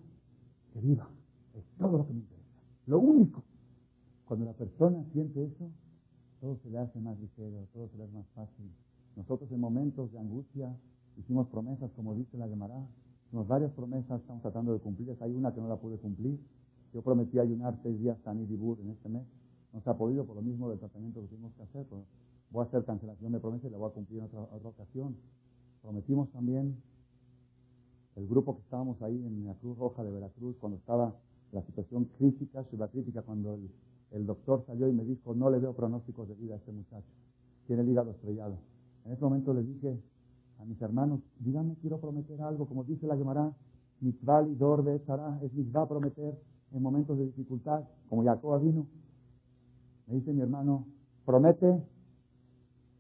[0.74, 1.10] que viva.
[1.54, 2.62] Es todo lo que me interesa.
[2.86, 3.44] Lo único.
[4.26, 5.70] Cuando la persona siente eso,
[6.40, 8.72] todo se le hace más ligero, todo se le hace más fácil.
[9.16, 10.74] Nosotros en momentos de angustia
[11.18, 12.88] hicimos promesas, como dice la Gemara,
[13.28, 15.18] hicimos varias promesas, estamos tratando de cumplir.
[15.20, 16.40] Hay una que no la pude cumplir.
[16.94, 19.24] Yo prometí ayunar seis días Tani Dibur en este mes.
[19.74, 21.86] No se ha podido por lo mismo del tratamiento que tuvimos que hacer.
[22.52, 25.16] Voy a hacer cancelación de promesa y la voy a cumplir en otra, ocasión.
[25.82, 26.82] Prometimos también
[28.16, 31.16] el grupo que estábamos ahí en la Cruz Roja de Veracruz cuando estaba
[31.52, 33.70] la situación crítica, crítica, cuando el,
[34.12, 37.08] el, doctor salió y me dijo, no le veo pronósticos de vida a este muchacho,
[37.68, 38.58] tiene el hígado estrellado.
[39.06, 40.00] En ese momento le dije
[40.60, 43.54] a mis hermanos, díganme, quiero prometer algo, como dice la Gemara,
[44.02, 46.40] mitzvah y dor de estará, es mitzvah prometer
[46.72, 48.88] en momentos de dificultad, como Jacob vino.
[50.08, 50.86] Me dice mi hermano,
[51.26, 51.82] promete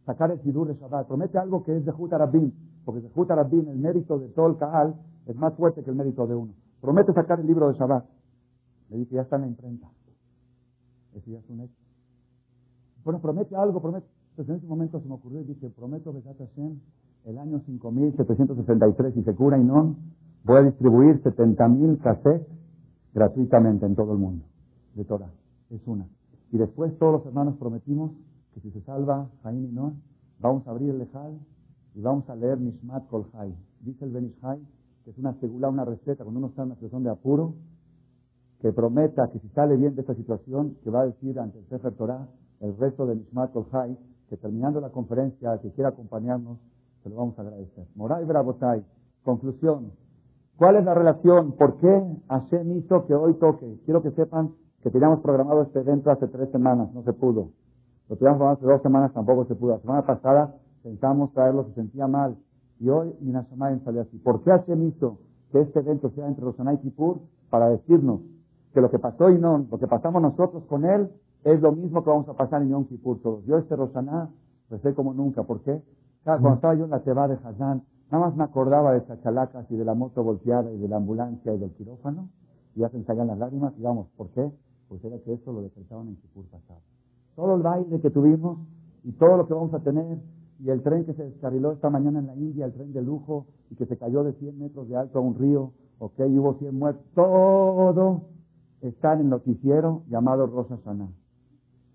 [0.10, 1.07] sacar el Sidur de Shabbat.
[1.07, 2.51] Promete algo que es de Jutarabim,
[2.84, 4.95] porque de Jutarabim el mérito de todo el Kaal
[5.28, 6.53] es más fuerte que el mérito de uno.
[6.82, 8.05] Promete sacar el libro de Shabbat.
[8.89, 9.88] Le dije, ya está en la imprenta.
[11.14, 11.76] Ese ya es un hecho.
[13.03, 14.07] Bueno, promete algo, promete.
[14.32, 16.80] Entonces en ese momento se me ocurrió y dije, prometo que Hashem,
[17.26, 19.95] el año 5763, y se cura y no,
[20.43, 22.47] voy a distribuir 70.000 cassettes
[23.14, 24.43] gratuitamente en todo el mundo
[24.95, 25.30] de Torah.
[25.70, 26.07] Es una.
[26.51, 28.12] Y después todos los hermanos prometimos
[28.60, 29.93] si se salva Jaim y no,
[30.39, 31.39] vamos a abrir el Lejal
[31.95, 33.55] y vamos a leer Nishmat Kol Hay.
[33.82, 34.60] Dice el Benishai
[35.03, 37.53] que es una segula, una receta, cuando uno está en una situación de apuro,
[38.62, 41.66] que prometa que si sale bien de esta situación, que va a decir ante el
[41.66, 42.28] Sefer Torah
[42.60, 43.97] el resto de Nishmat Kol Hay,
[44.30, 46.60] que terminando la conferencia, que quiera acompañarnos,
[47.03, 47.88] se lo vamos a agradecer.
[47.95, 48.84] Moray Brabotay,
[49.24, 49.91] conclusión.
[50.57, 51.53] ¿Cuál es la relación?
[51.53, 53.80] ¿Por qué Hashem hizo que hoy toque?
[53.86, 54.53] Quiero que sepan
[54.84, 57.49] que teníamos programado este evento hace tres semanas, no se pudo.
[58.10, 59.74] Lo programado hace dos semanas, tampoco se pudo.
[59.74, 62.38] La semana pasada pensamos traerlo, se sentía mal.
[62.80, 64.18] Y hoy Minashamayim salió así.
[64.18, 65.20] ¿Por qué Hashem hizo
[65.51, 67.20] que este evento sea entre Rosana y Kipur?
[67.51, 68.22] Para decirnos
[68.74, 71.12] que lo que pasó y no, lo que pasamos nosotros con él,
[71.43, 73.45] es lo mismo que vamos a pasar en Yom Kippur todos.
[73.45, 74.30] Yo este Rosaná
[74.72, 75.43] recé como nunca.
[75.43, 75.80] ¿Por qué?
[76.24, 79.76] Cuando estaba yo en la Teba de Hazán, nada más me acordaba de chachalacas y
[79.76, 82.30] de la moto volteada y de la ambulancia y del quirófano.
[82.76, 83.74] Y ya se las lágrimas.
[83.78, 84.51] Y vamos, ¿por qué?
[84.88, 86.82] Pues era que eso lo decretaban en Kippur pasado.
[87.40, 88.60] Todo el baile que tuvimos
[89.06, 90.20] y todo lo que vamos a tener
[90.60, 93.46] y el tren que se descarriló esta mañana en la India, el tren de lujo
[93.70, 96.56] y que se cayó de 100 metros de alto a un río, ok, y hubo
[96.56, 98.24] 100 muertos, todo
[98.82, 101.08] está en el noticiero llamado Rosa Saná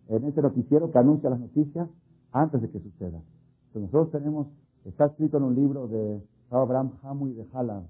[0.08, 1.90] en este noticiero que anuncia las noticias
[2.32, 3.20] antes de que suceda.
[3.66, 4.46] Entonces nosotros tenemos,
[4.86, 7.82] está escrito en un libro de Abraham Hamu y de Halab,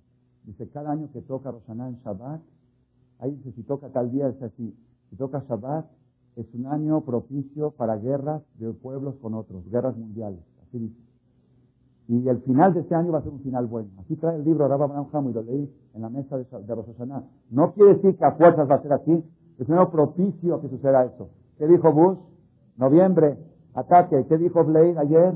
[0.43, 2.41] dice, cada año que toca Rosaná en Shabbat,
[3.21, 4.77] ahí dice, si toca tal día es así,
[5.09, 5.87] si toca Shabbat,
[6.37, 11.05] es un año propicio para guerras de pueblos con otros, guerras mundiales, así dice.
[12.07, 13.89] Y el final de este año va a ser un final bueno.
[13.99, 17.23] Así trae el libro de Abraham Hamu y lo leí en la mesa de, de
[17.51, 19.25] No quiere decir que a fuerzas va a ser así,
[19.59, 21.31] es un año propicio que suceda eso.
[21.57, 22.19] ¿Qué dijo Bush?
[22.77, 23.39] Noviembre,
[23.75, 24.27] ataque.
[24.29, 25.35] ¿Qué dijo Blade ayer?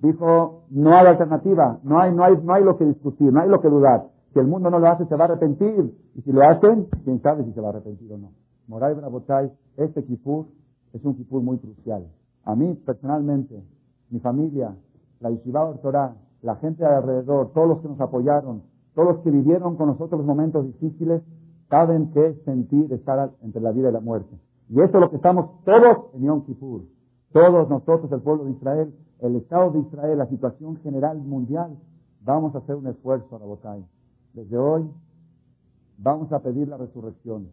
[0.00, 3.48] Dijo, no hay alternativa, no hay, no hay, no hay lo que discutir, no hay
[3.48, 4.08] lo que dudar.
[4.34, 5.96] Si el mundo no lo hace, se va a arrepentir.
[6.14, 8.30] Y si lo hacen, quién sabe si se va a arrepentir o no.
[8.66, 10.46] Moray Brabotay, este kipur
[10.92, 12.06] es un kipur muy crucial.
[12.44, 13.62] A mí, personalmente,
[14.10, 14.74] mi familia,
[15.20, 18.62] la Yeshiva Torah, la gente alrededor, todos los que nos apoyaron,
[18.94, 21.22] todos los que vivieron con nosotros los momentos difíciles,
[21.68, 24.36] saben qué es sentir estar entre la vida y la muerte.
[24.68, 26.82] Y eso es lo que estamos todos en Yom Kippur.
[27.32, 31.76] Todos nosotros, el pueblo de Israel, el Estado de Israel, la situación general mundial,
[32.22, 33.84] vamos a hacer un esfuerzo, Rabotai.
[34.34, 34.88] Desde hoy
[35.98, 37.48] vamos a pedir la resurrección.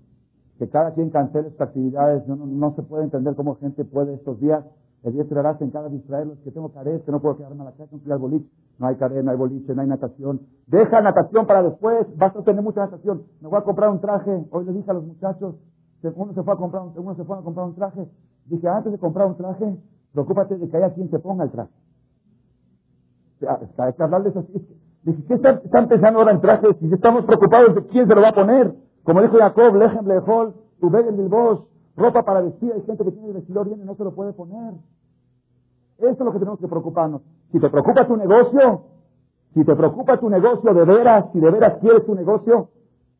[0.57, 2.27] Que cada quien cancele sus actividades.
[2.27, 4.63] No, no, se puede entender cómo gente puede estos días,
[5.03, 7.61] el día de en cada de Israel, los que tengo caret, que no puedo quedarme
[7.61, 8.49] a la casa, no puedo boliche.
[8.77, 10.41] No hay caret, no hay boliche, no hay natación.
[10.67, 13.23] Deja natación para después, vas a tener mucha natación.
[13.41, 14.45] Me voy a comprar un traje.
[14.51, 15.55] Hoy le dije a los muchachos,
[16.03, 18.07] uno se fue a comprar un, uno se fue a comprar un traje.
[18.45, 19.77] Dije, antes de comprar un traje,
[20.13, 21.71] preocúpate de que haya quien te ponga el traje.
[23.77, 24.67] Hay que hablarles así.
[25.03, 26.75] Dije, ¿qué están, pensando ahora en trajes?
[26.79, 28.73] Si estamos preocupados de quién se lo va a poner.
[29.03, 32.71] Como dijo Jacob, Lejem, Lejol, Ubed, Bilbos, ropa para vestir.
[32.73, 34.73] Hay gente que tiene el vestidor bien y no se lo puede poner.
[35.97, 37.21] Eso es lo que tenemos que preocuparnos.
[37.51, 38.83] Si te preocupa tu negocio,
[39.53, 42.69] si te preocupa tu negocio de veras, si de veras quieres tu negocio,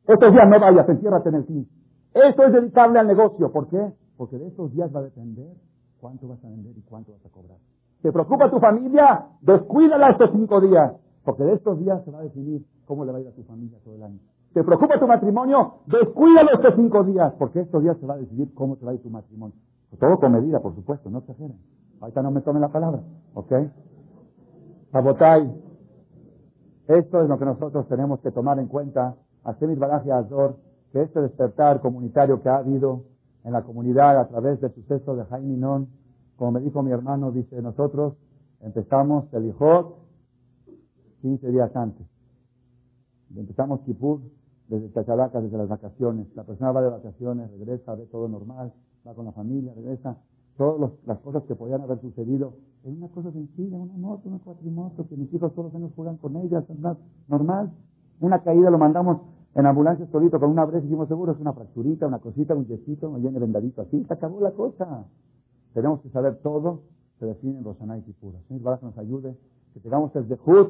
[0.08, 1.70] estos días no vayas, enciérrate en el fin.
[2.14, 3.52] Esto es dedicable al negocio.
[3.52, 3.92] ¿Por qué?
[4.18, 5.54] Porque de estos días va a depender
[6.00, 7.58] cuánto vas a vender y cuánto vas a cobrar.
[8.02, 9.28] ¿Te preocupa tu familia?
[9.42, 10.94] Descuídala estos cinco días.
[11.24, 13.44] Porque de estos días se va a definir cómo le va a ir a tu
[13.44, 14.20] familia todo el año.
[14.54, 15.76] ¿Te preocupa tu matrimonio?
[15.86, 17.34] Descuídalo estos cinco días.
[17.40, 19.56] Porque estos días se va a decidir cómo se va a ir tu matrimonio.
[20.00, 21.58] Todo con medida, por supuesto, no exageren.
[22.02, 23.02] Ahorita no me tomen la palabra.
[23.34, 23.54] ¿Ok?
[24.92, 25.50] Sabotay.
[26.88, 29.16] Esto es lo que nosotros tenemos que tomar en cuenta.
[29.44, 30.58] Hacemos Baraje Azor
[30.92, 33.04] que este despertar comunitario que ha habido
[33.44, 35.88] en la comunidad a través del suceso de Jaime Non,
[36.36, 38.16] como me dijo mi hermano, dice, nosotros
[38.60, 39.96] empezamos el Ijot
[41.22, 42.06] 15 días antes.
[43.36, 44.20] Empezamos Kipur
[44.72, 46.28] desde Chachalaca, desde las vacaciones.
[46.34, 48.72] La persona va de vacaciones, regresa, ve todo normal,
[49.06, 50.18] va con la familia, regresa.
[50.58, 52.54] Todas las cosas que podían haber sucedido
[52.84, 56.18] en una cosa sencilla, una moto, una cuatrimoto, que mis hijos todos los años juegan
[56.18, 56.64] con ellas,
[57.28, 57.72] normal.
[58.22, 59.22] Una caída lo mandamos
[59.56, 63.10] en ambulancia solito con una brecha, dijimos, seguro es una fracturita, una cosita, un yesito,
[63.10, 65.06] un viene vendadito así, se acabó la cosa.
[65.74, 66.84] Tenemos que saber todo,
[67.20, 68.40] se define en Rosana y Kipura.
[68.48, 69.38] Señor que nos ayude,
[69.74, 70.68] que tengamos el dejud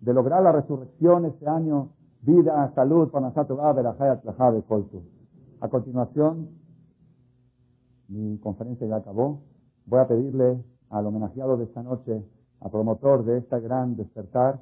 [0.00, 1.90] de lograr la resurrección este año,
[2.24, 3.10] vida, salud,
[4.66, 5.02] coltu.
[5.60, 6.48] A continuación,
[8.08, 9.42] mi conferencia ya acabó.
[9.86, 12.22] Voy a pedirle al homenajeado de esta noche,
[12.60, 14.60] al promotor de esta gran despertar,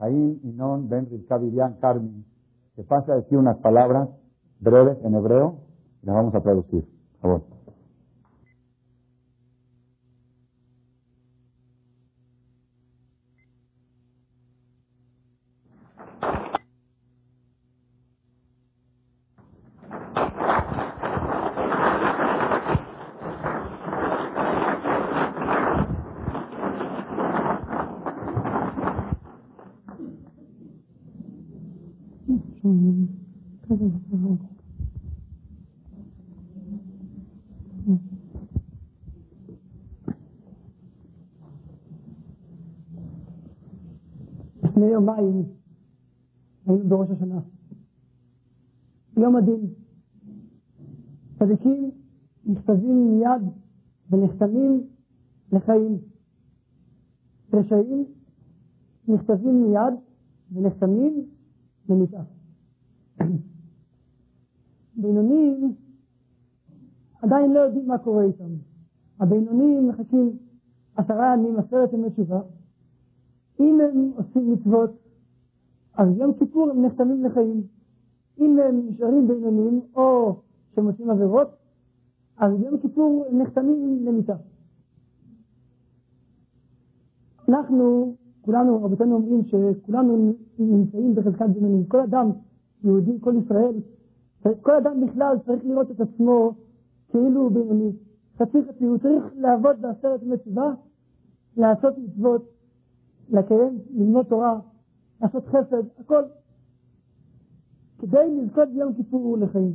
[0.00, 1.40] Ain Inon Ben Rivka
[1.80, 2.24] Carmen,
[2.76, 4.08] que pasa a decir unas palabras
[4.60, 5.58] breves en hebreo
[6.02, 6.84] y las vamos a traducir.
[7.20, 7.57] Por favor.
[44.62, 45.44] לפני יומיים
[46.66, 47.40] היינו בראש השנה.
[49.16, 49.60] יום מדהים.
[51.38, 51.90] צדיקים
[52.46, 53.42] נכתבים מיד
[54.10, 54.86] ונחתמים
[55.52, 55.98] לחיים.
[57.52, 58.04] רשעים
[59.08, 59.94] נכתבים מיד
[60.52, 61.37] ונחתמים
[61.88, 62.22] למיטה.
[64.96, 65.74] בינונים
[67.22, 68.50] עדיין לא יודעים מה קורה איתם.
[69.20, 70.36] הבינונים מחכים
[70.96, 72.40] עשרה ימים, עשרת ימי תשובה.
[73.60, 74.90] אם הם עושים מצוות,
[75.94, 77.62] אז יום כיפור הם נחתמים לחיים.
[78.38, 80.36] אם הם נשארים בינונים או
[80.74, 81.48] שהם עושים עבירות,
[82.36, 84.36] אז ביום כיפור הם נחתמים למיטה.
[87.48, 88.16] אנחנו,
[88.48, 91.84] כולנו, רבותינו אומרים שכולנו נמצאים בחזקת בינונים.
[91.84, 92.30] כל אדם,
[92.84, 93.74] יהודי, כל ישראל,
[94.62, 96.52] כל אדם בכלל צריך לראות את עצמו
[97.08, 97.92] כאילו הוא בינוני.
[98.38, 100.72] חצי חצי, הוא צריך לעבוד בעשרת תשובה,
[101.56, 102.42] לעשות מצוות,
[103.30, 104.60] לקיים, ללמוד תורה,
[105.22, 106.22] לעשות חסד, הכל,
[107.98, 109.74] כדי לזכות ביום כיפור לחיים.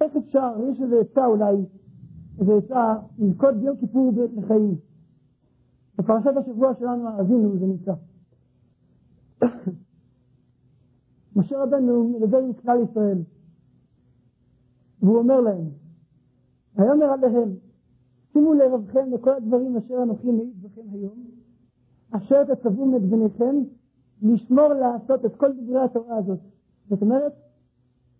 [0.00, 1.56] איך אפשר, יש איזה עצה אולי,
[2.40, 4.89] איזה עצה לזכות ביום כיפור לחיים.
[6.00, 7.92] בפרשת השבוע שלנו, אבינו, זה נמצא.
[11.36, 13.18] משה רבנו מדבר עם כלל ישראל,
[15.02, 15.64] והוא אומר להם,
[16.76, 17.48] ויאמר עליהם,
[18.32, 21.24] שימו לבבכם לכל הדברים אשר אנוכי מעיד בכם היום,
[22.10, 23.56] אשר תצוו את בניכם
[24.22, 26.38] לשמור לעשות את כל דברי התורה הזאת.
[26.88, 27.32] זאת אומרת,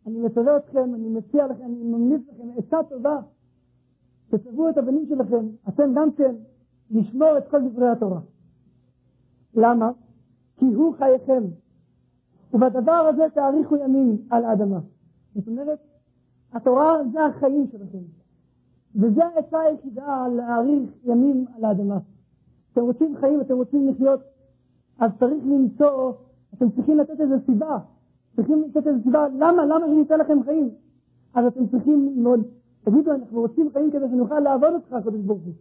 [0.07, 3.21] אני מצווה אתכם, אני מציע לכם, אני ממליץ לכם עצה טובה,
[4.29, 6.35] תצוו את הבנים שלכם, אתם גם כן,
[6.91, 8.21] לשמור את כל דברי התורה.
[9.55, 9.91] למה?
[10.57, 11.43] כי הוא חייכם,
[12.55, 14.79] ובדבר הזה תאריכו ימים על האדמה.
[15.35, 15.79] זאת אומרת,
[16.53, 17.99] התורה זה החיים שלכם,
[18.95, 21.99] וזו העצה היחידה להאריך ימים על האדמה.
[22.73, 24.21] אתם רוצים חיים, אתם רוצים לחיות,
[24.99, 26.13] אז צריך למצוא,
[26.55, 27.79] אתם צריכים לתת איזו סיבה,
[28.37, 30.71] צריכים לתת איזו סיבה, למה, למה שניתן לכם חיים?
[31.35, 32.41] אז אתם צריכים ללמוד,
[32.85, 35.53] תגידו, אנחנו רוצים חיים כדי שנוכל לעבוד אותך, הקדוש ברוך הוא.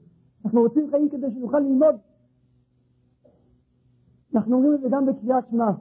[0.46, 1.96] אנחנו רוצים חיים כדי שנוכל ללמוד.
[4.36, 5.72] אנחנו אומרים את זה גם בקריאת שמע.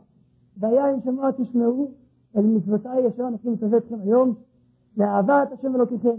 [0.56, 1.90] והיה אם שמוע תשמעו
[2.36, 4.34] אל מצוותיי אשר אנחנו מצווה אתכם היום,
[4.96, 6.16] לאהבת השם אלוקיכם,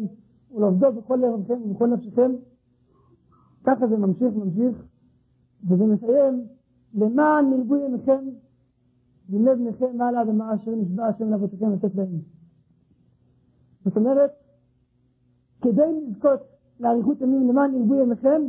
[0.56, 2.32] ולעובדות בכל לבבכם ובכל נפשכם.
[3.64, 4.84] ככה זה ממשיך, ממשיך,
[5.68, 6.48] וזה מסיים,
[6.94, 8.26] למען מלבו ימיכם
[9.30, 12.20] ולב בניכם מעל האדמה אשר נשבע השם לאבותיכם לתת להם.
[13.86, 14.32] זאת אומרת,
[15.62, 16.40] כדי לזכות
[16.80, 18.42] לאריכות ימים למען ירבו ימיכם,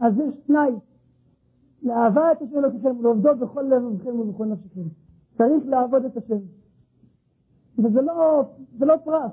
[0.00, 0.72] אז יש תנאי
[1.82, 4.88] לאהבה את השם אלוקיכם ולעובדות בכל לבבכם ובכל נפשכם.
[5.38, 6.38] צריך לעבוד את השם.
[7.78, 8.44] וזה לא,
[8.78, 9.32] זה לא פרס,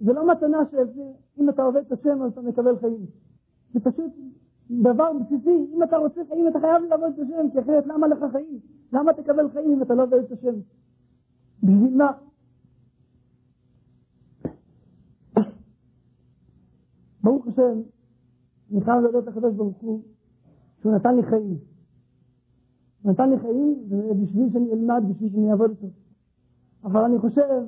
[0.00, 3.06] זה לא מתנה שאם אתה עובד את השם אז אתה מקבל חיים.
[3.72, 4.12] זה פשוט
[4.70, 8.24] דבר בסיסי, אם אתה רוצה חיים אתה חייב לעבוד את השם, כי אחרת למה לך
[8.32, 8.58] חיים?
[8.92, 10.54] למה תקבל חיים אם אתה לא עובד את השם?
[11.62, 12.12] בשביל מה?
[17.22, 17.80] ברוך השם,
[18.72, 20.02] אני חייב להודות לקדוש ברוך הוא,
[20.80, 21.58] שהוא נתן לי חיים.
[23.02, 23.88] הוא נתן לי חיים
[24.22, 25.86] בשביל שאני אלמד, בשביל שאני אעבוד איתו.
[26.84, 27.64] אבל אני חושב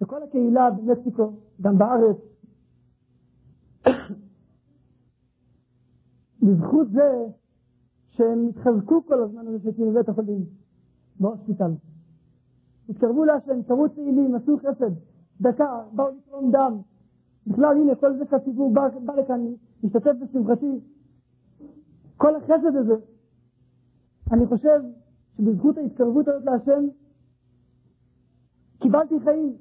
[0.00, 2.16] שכל הקהילה במקסיקו, גם בארץ,
[6.42, 7.26] בזכות זה
[8.08, 10.44] שהם התחזקו כל הזמן הזה שהייתי בבית החולים,
[11.20, 11.72] בהוספיטל.
[12.88, 14.90] התקרבו להשם, קראו צעילים, עשו חסד,
[15.40, 16.80] דקה, באו לתרום דם,
[17.46, 19.40] בכלל, הנה, כל זה שהציבור בא, בא לכאן,
[19.84, 20.80] משתתף בשמחתי.
[22.16, 22.94] כל החסד הזה,
[24.32, 24.80] אני חושב
[25.36, 26.84] שבזכות ההתקרבות הזאת להשם,
[28.78, 29.56] קיבלתי חיים.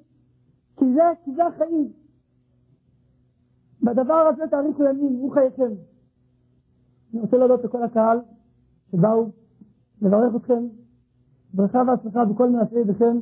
[0.77, 1.91] כי זה, כי זה החיים.
[3.83, 5.73] בדבר הזה תאריכו ימים, הוא חייכם.
[7.13, 8.19] אני רוצה להודות לכל הקהל
[8.91, 9.29] שבאו
[10.01, 10.67] לברך אתכם,
[11.53, 13.17] ברכה והצלחה בכל מעשי ידיכם,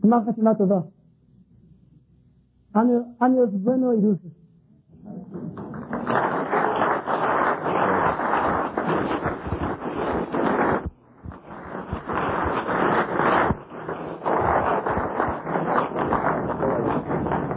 [0.00, 0.80] גמר חתימה טובה.
[2.74, 4.32] Años buenos y dulces.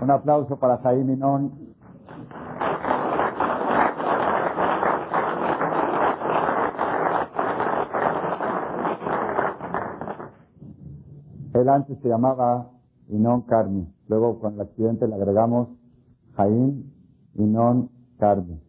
[0.01, 1.51] Un aplauso para Jaime Minón.
[11.53, 12.69] Él antes se llamaba
[13.09, 13.96] Inón Carmi.
[14.07, 15.69] Luego con el accidente le agregamos
[16.35, 16.93] Jaín
[17.35, 18.61] y non Carmen.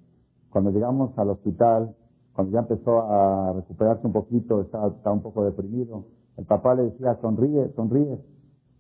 [0.51, 1.95] Cuando llegamos al hospital,
[2.35, 6.05] cuando ya empezó a recuperarse un poquito, estaba, un poco deprimido,
[6.37, 8.19] el papá le decía, sonríe, sonríe.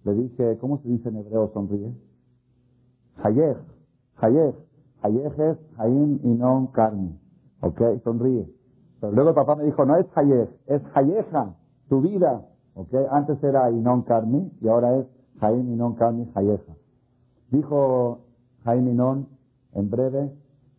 [0.05, 1.93] Le dije, ¿cómo se dice en hebreo sonríe?
[3.23, 3.57] Hayej,
[4.17, 4.55] Hayej.
[5.03, 7.19] Hayej es Jaín y non Carmen.
[7.61, 7.81] ¿Ok?
[8.05, 8.49] Sonríe.
[9.01, 11.55] Pero luego el papá me dijo, no es Hayej, es Hayeja,
[11.89, 12.45] tu vida.
[12.79, 12.95] ¿Ok?
[13.11, 15.07] Antes era Inon Karmi y ahora es
[15.41, 16.72] Jaim Inon Karmi Hayeja.
[17.51, 18.18] Dijo
[18.64, 19.26] Jaime Inon
[19.74, 20.32] en breve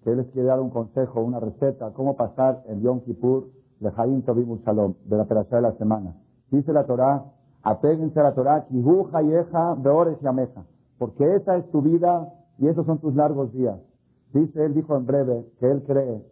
[0.03, 3.47] que él les quiere dar un consejo, una receta, cómo pasar el Yom Kippur
[3.79, 6.15] de Jaim Tobim Shalom, de la operación de la semana.
[6.51, 7.25] Dice la Torah,
[7.63, 10.63] apéguense a la Torah, Kihu Hayeja Beores Yameja,
[10.97, 13.79] porque esa es tu vida y esos son tus largos días.
[14.33, 16.23] Dice, él dijo en breve que él cree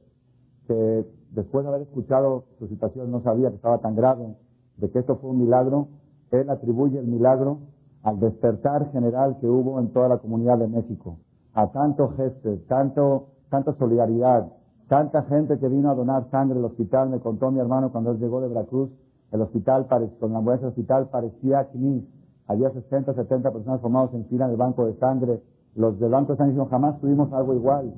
[0.68, 4.36] que después de haber escuchado su situación no sabía que estaba tan grave,
[4.78, 5.88] de que esto fue un milagro,
[6.32, 7.60] él atribuye el milagro
[8.04, 11.18] al despertar general que hubo en toda la comunidad de México,
[11.54, 14.48] a tanto gesto, tanto, tanta solidaridad,
[14.88, 18.20] tanta gente que vino a donar sangre al hospital, me contó mi hermano cuando él
[18.20, 18.90] llegó de Veracruz,
[19.32, 19.88] el hospital,
[20.20, 22.06] con la ambulancia hospital parecía CNIS,
[22.48, 25.42] había 60, 70 personas formadas en fila en el banco de sangre,
[25.76, 27.94] los del banco de sangre dijeron, jamás tuvimos algo igual,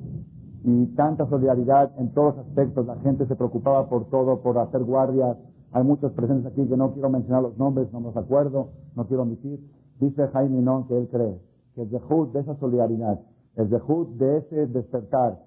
[0.64, 4.82] y tanta solidaridad en todos los aspectos, la gente se preocupaba por todo, por hacer
[4.82, 5.36] guardias,
[5.72, 9.22] hay muchos presentes aquí que no quiero mencionar los nombres, no los acuerdo, no quiero
[9.22, 9.60] omitir,
[10.00, 11.38] Dice Jaime Non que él cree
[11.74, 13.20] que el dejud de esa solidaridad,
[13.56, 15.38] el dejud de ese despertar,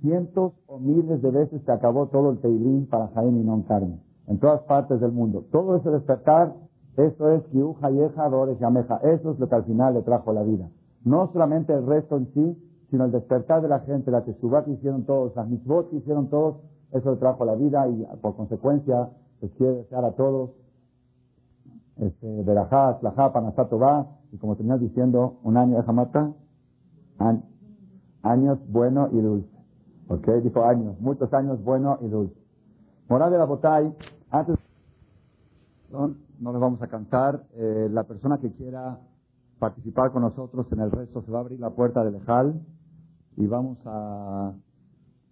[0.00, 4.38] cientos o miles de veces se acabó todo el teilín para Jaime Non Carmen, en
[4.40, 5.44] todas partes del mundo.
[5.52, 6.52] Todo ese despertar,
[6.96, 10.42] eso es Kiu Hayeja Dores Yameja, eso es lo que al final le trajo la
[10.42, 10.68] vida.
[11.04, 12.58] No solamente el resto en sí,
[12.90, 16.28] sino el despertar de la gente, la teshuva que hicieron todos, las mitzvot que hicieron
[16.28, 16.56] todos,
[16.90, 20.50] eso le trajo la vida y por consecuencia les quiere desear a todos
[21.96, 26.32] este, Berajá, Tlajá, va, y como terminas diciendo, un año de Jamata,
[28.22, 29.50] años bueno y dulce.
[30.08, 30.26] ¿Ok?
[30.42, 32.36] Dijo años, muchos años bueno y dulce.
[33.08, 33.94] Moral de la Botay,
[34.30, 34.56] antes,
[35.90, 38.98] no, no nos vamos a cantar, eh, la persona que quiera
[39.58, 42.60] participar con nosotros en el resto se va a abrir la puerta del Ejal
[43.36, 44.52] y vamos a,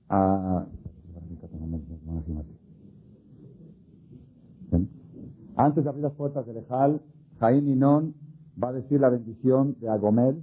[0.08, 0.66] a
[5.64, 7.00] antes de abrir las puertas del Ejal,
[7.38, 8.14] Jaín Inón
[8.62, 10.42] va a decir la bendición de Agomel,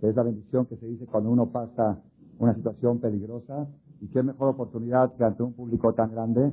[0.00, 2.02] que es la bendición que se dice cuando uno pasa
[2.38, 3.68] una situación peligrosa,
[4.00, 6.52] y qué mejor oportunidad que ante un público tan grande.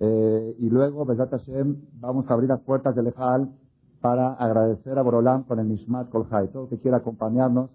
[0.00, 3.52] Eh, y luego, Besat Hashem, vamos a abrir las puertas del Ejal
[4.00, 6.48] para agradecer a Borolam con el Nishmat Kolhai.
[6.48, 7.70] Todo que quiera acompañarnos,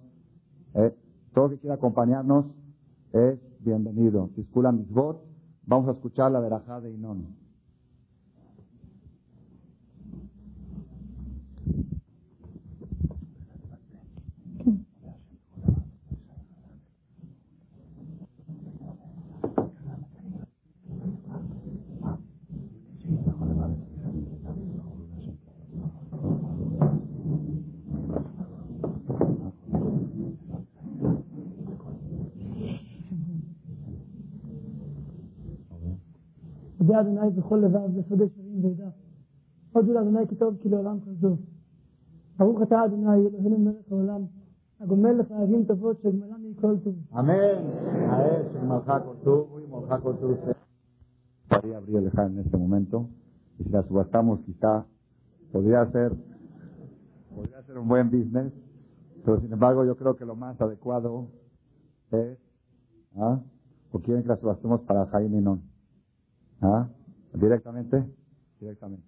[0.74, 0.94] eh,
[1.34, 2.46] todo que quiera acompañarnos
[3.14, 4.30] es bienvenido.
[4.36, 5.24] Tiskula Misbot,
[5.66, 7.39] vamos a escuchar la verajá de Inón.
[36.99, 38.89] יודע אדוני בכל לבב ושדה שרים וידע.
[39.72, 41.37] הודו לאדוני כי טוב כי לעולם חסדו.
[42.39, 44.20] ברוך אתה אדוני אלוהינו מלך העולם.
[44.80, 46.95] הגומל לחייבים טובות שגמלם מכל טוב.
[47.12, 47.59] Amén.
[48.11, 50.37] A él, Shigmalja con tu y Molja con tu.
[51.49, 53.09] Podría abrir el en este momento.
[53.59, 54.85] Y si la subastamos, quizá
[55.53, 56.12] podría ser,
[57.35, 58.53] podría ser un buen business.
[59.24, 61.28] Pero sin embargo, yo creo que lo más adecuado
[62.11, 62.39] es,
[63.16, 63.41] ¿ah?
[63.93, 65.68] ¿O quieren que la subastemos para Jaime Non?
[66.62, 66.89] ¿Ah?
[67.34, 68.03] ¿Directamente?
[68.60, 69.07] Directamente.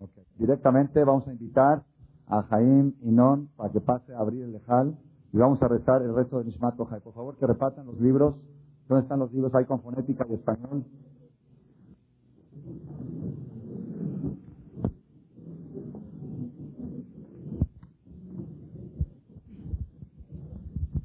[0.00, 0.24] Okay.
[0.38, 1.84] Directamente vamos a invitar
[2.26, 4.96] a Jaim Non para que pase a abrir el lejal
[5.32, 7.00] y vamos a rezar el resto de Nishmat Kohai.
[7.00, 8.34] Por favor, que repartan los libros.
[8.88, 9.54] ¿Dónde están los libros?
[9.54, 10.84] Hay con fonética y español.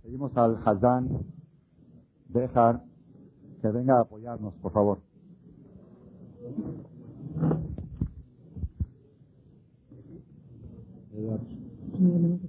[0.01, 1.25] Seguimos al Hazán
[2.29, 2.83] Dejar
[3.61, 5.08] que venga a apoyarnos, por favor.
[11.13, 12.48] Eduardo.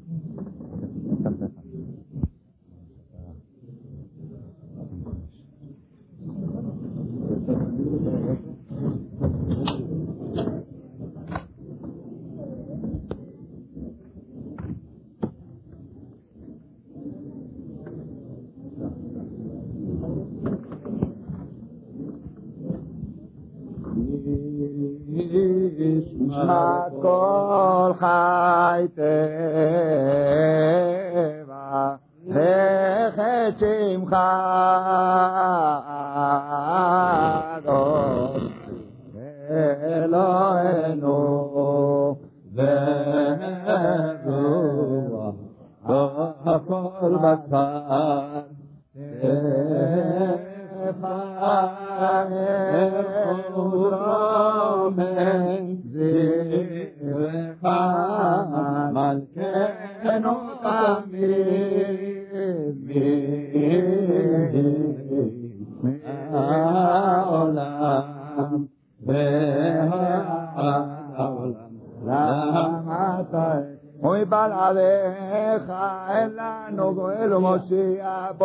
[47.23, 47.35] The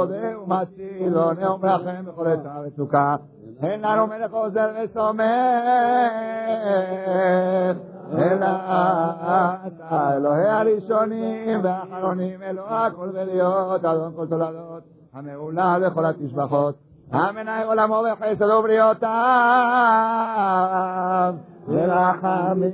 [0.05, 3.15] בודה ומציל, עונה ומרחם בכל עת וצוקה.
[3.63, 5.23] אין לנו מלך עוזר וסומך,
[8.17, 8.45] אלא
[9.67, 14.83] אתה אלוהי הראשונים והאחרונים, אלוה הכל ולהיות, אדון כל תולדות,
[15.13, 16.75] המעולה בכל התשבחות.
[17.11, 19.09] המנהל עולמו בחסד ובריאותיו,
[21.67, 22.71] ורחמים.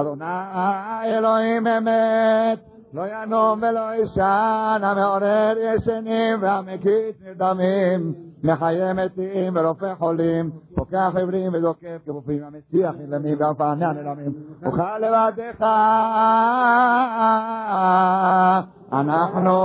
[0.00, 0.24] אדוני
[1.04, 2.58] אלוהים אמת,
[2.92, 12.02] לא ינום ולא ישן, המעורר ישנים והמקיץ נרדמים, מחיה מתים ורופא חולים, פוקח עברים וזוקף
[12.06, 14.32] כפופים, המסיח נלמים והמפענע נלמים,
[14.66, 15.64] אוכל לבדך
[18.92, 19.56] אנחנו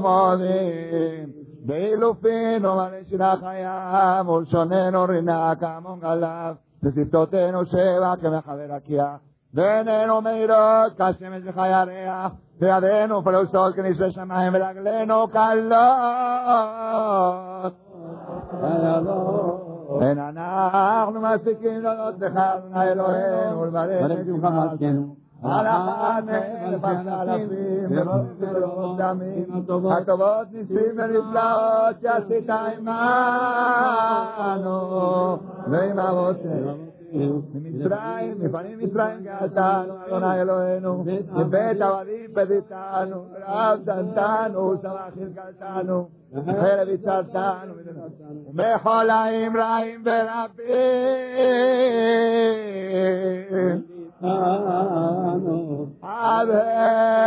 [0.00, 1.46] מודים.
[1.66, 9.16] באילופינו ולשינה חייו ולשוננו רינה כמון גליו ושפתותינו שבע כמחבר הקיח
[9.56, 15.76] ועינינו מאירות כשמש וחי הריח וידינו פרוסות כנשרי שמיים ולרגלינו קלות
[20.02, 27.86] אין אנחנו מספיקים להודות לך אדוני אלוהינו ולברך את שמך מלכנו על אחת מלפת אלפים
[28.40, 29.44] ולא דמים
[29.90, 30.46] הטובות.
[30.52, 32.50] ניסים ונפלאות שעשית
[34.38, 34.68] עמנו
[35.70, 46.08] ועם אבותינו ממצרים, מפנים מצרים גאלתנו, אדוני אלוהינו, מבית עבדים פדיתנו, רב דנתנו, סבח הרגלתנו,
[46.46, 47.74] חרב הצלתנו,
[48.54, 50.66] ומחולאים רעים ורבים.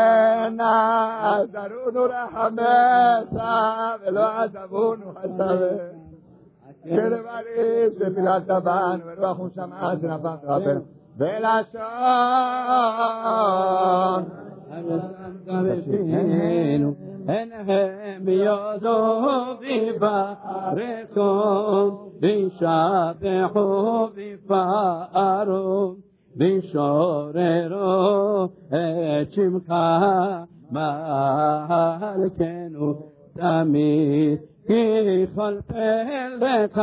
[0.10, 5.99] אבנה, זרונו רחמתה, ולא עזבונו חסבנו.
[6.86, 10.82] שלבריב שפינת טבן ורוח הוא שמעה שנפל רבנו
[11.18, 11.80] ולשון
[17.30, 19.22] אין הם יודו
[20.76, 25.96] וברצון וישבחו ויפארו
[26.38, 29.74] וישוררו את שמך
[30.72, 30.94] מלכנו
[33.34, 34.40] תמיד.
[34.69, 36.81] כי כל פלך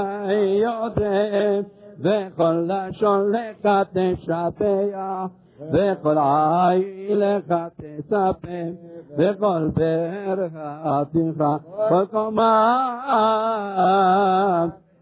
[0.64, 1.60] יודע
[2.00, 5.28] וכל לשון לך תשבח
[5.74, 8.72] וכל עין לך תספר
[9.18, 11.44] וכל ברכתך
[11.90, 12.98] כל קומה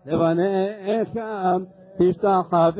[0.06, 1.64] לבניכם
[2.00, 2.72] תשתחווה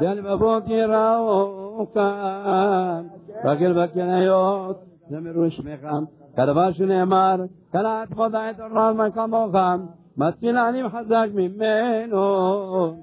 [0.00, 3.06] והלבבות יראו כאן
[3.44, 5.86] רגל בכניות זמרו שמך
[6.35, 7.35] כדבר שנאמר
[7.71, 8.59] קלט חודה את
[8.95, 9.55] מה כמוך
[10.17, 12.93] מציל עניים חזק ממנו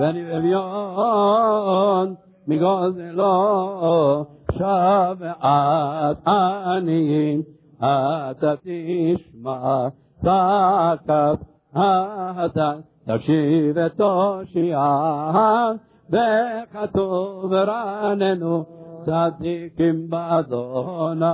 [0.00, 2.14] ואני אביון
[2.46, 7.42] מגוזלו שבת עניים
[7.78, 9.88] אתה תשמע
[10.22, 11.38] צעקת
[11.72, 12.72] אתה
[13.06, 15.72] תקשיב את תושיעה
[16.10, 18.64] וכתוב רננו
[19.04, 21.24] צדיקים באדוני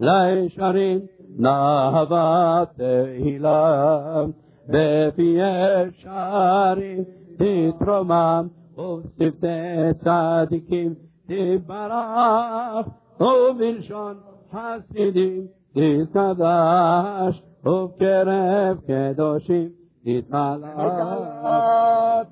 [0.00, 1.00] לישרים
[1.38, 4.24] נאוות תהילה
[4.68, 7.04] בפי ישרים
[7.36, 8.46] תתרומם
[8.78, 9.46] ושפתי
[10.04, 10.94] צדיקים
[11.26, 12.86] תברך
[13.20, 14.16] ובלשון
[14.52, 20.67] חסידים תתקדש ובקרב קדושים תתמלא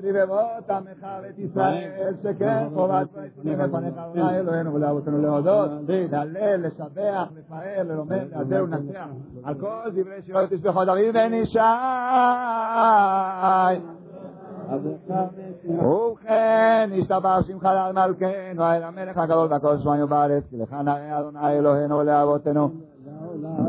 [0.04, 3.08] רבבות עמך בית ישראל, שכן חובת
[3.42, 9.08] פנים לפניך אלוהינו ולאבותינו להודות, להלל, לשבח, לפאר, ללומד, להזר ולנצח,
[9.44, 11.60] על כל דברי שירות תשבחו דוד בן ישי.
[15.70, 21.98] ובכן, השתבח שמך לעל מלכנו, האל המלך הגדול והכל שמענו בארץ, כי לך אדוני אלוהינו
[21.98, 22.70] ולאבותינו.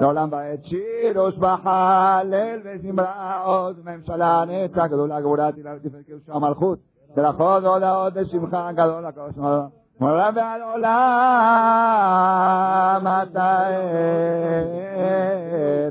[0.00, 6.78] לעולם ועד שיר בחלל וזמרה עוז ממשלה נצח גדולה גבורה תפארת קדושה המלכות.
[7.16, 9.70] ולכל עוד האות לשמחה גדול הקדוש ברוך
[10.00, 10.92] מעולם ועד עולם
[13.22, 15.90] אתה ער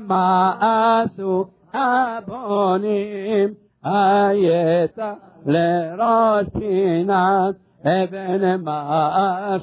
[0.00, 3.48] מה עשו הבונים,
[3.84, 5.14] היתה
[5.46, 9.56] לראש פינת אבן מה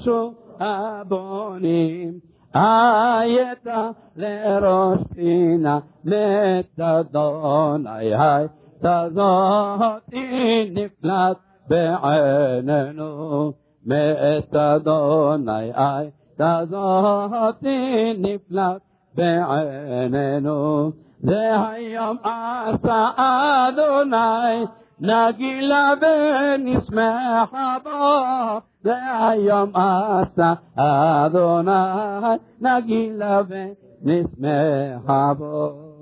[0.60, 2.20] הבונים.
[2.54, 13.52] הייתה לראש פינה מת אדוני, הייתה זאתי נפלט בעינינו.
[13.86, 18.82] מת אדוני, הייתה זאתי נפלט
[19.16, 20.90] בעינינו
[21.20, 24.65] זה היום עשה אדוני
[25.01, 27.55] נגילה ונשמח
[27.85, 28.94] בו זה
[29.28, 35.93] היום עשה אדוני נגילה ונשמח בו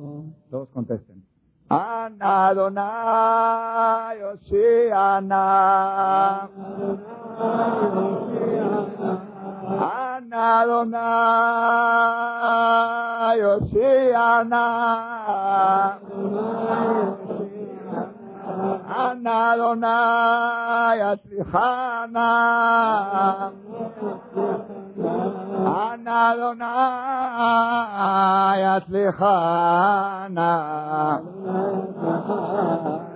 [0.51, 1.23] Todos contesten.
[1.71, 5.47] Ana Adonai Oshiana.
[7.39, 9.34] Ana Adonai Oshiana.
[9.66, 11.02] Anadonai
[13.54, 14.66] Oshiana.
[19.06, 22.30] Anadonai Aslihana.
[25.86, 26.76] Anadonai
[28.78, 30.52] Aslihana.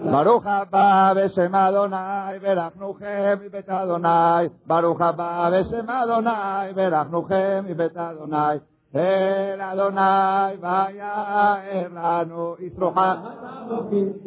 [0.03, 8.57] ברוך הבא בשם אדוני, ברכנוכם מבית אדוני, ברוך הבא בשם אדוני, ברכנוכם מבית אדוני.
[8.95, 13.15] אל אדוני ויער לנו ישרוחה.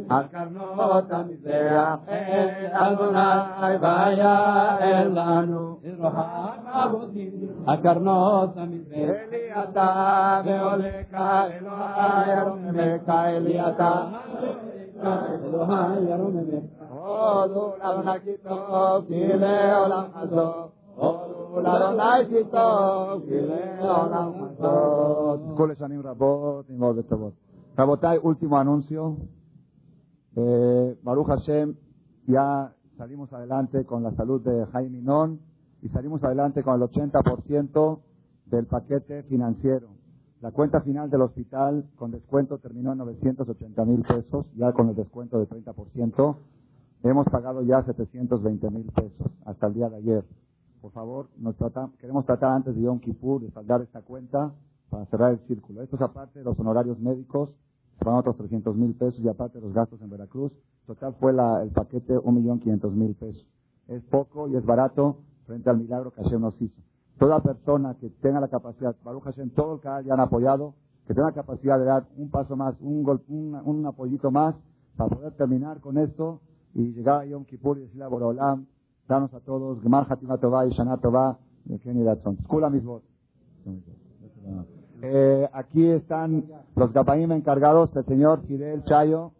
[0.09, 6.47] על קרנות המזרח אל אדוני ויער לנו ישרוחה.
[7.67, 9.11] על קרנות המזרח.
[9.29, 14.05] אלי אתה ועולה כאלוהי ארוממך אלי אתה
[27.77, 29.17] Rabotay, último anuncio.
[30.37, 31.75] Eh, Baruch Hashem,
[32.27, 35.41] ya salimos adelante con la salud de Jaime Non
[35.83, 38.01] y salimos adelante con el 80%
[38.47, 40.02] del paquete financiero.
[40.43, 44.97] La cuenta final del hospital con descuento terminó en 980 mil pesos, ya con el
[44.97, 46.37] descuento del 30%.
[47.05, 50.25] Hemos pagado ya 720 mil pesos hasta el día de ayer.
[50.83, 54.53] Por favor, nos trata- queremos tratar antes de Yom Kippur de saldar esta cuenta
[54.91, 55.83] para cerrar el círculo.
[55.83, 57.51] Esto es aparte de los honorarios médicos,
[58.05, 60.53] van otros 300 mil pesos y aparte de los gastos en Veracruz.
[60.87, 63.47] Total fue la- el paquete 1.500.000 pesos.
[63.89, 66.81] Es poco y es barato frente al milagro que Hashem nos hizo.
[67.23, 70.75] Toda persona que tenga la capacidad, Baruch Hashem, todo el canal ya han apoyado,
[71.07, 74.57] que tenga la capacidad de dar un paso más, un, gol, un, un apoyito más
[74.97, 76.41] para poder terminar con esto
[76.75, 78.67] y llegar a Yom Kippur y decirle a Borolam,
[79.07, 82.39] danos a todos, Gemar Hatima Tová y Shana Tová, de Kenny Datson.
[82.43, 83.05] Skula Misbot.
[85.03, 89.31] Eh, aquí están los Gabaim encargados, el señor Fidel Chayo,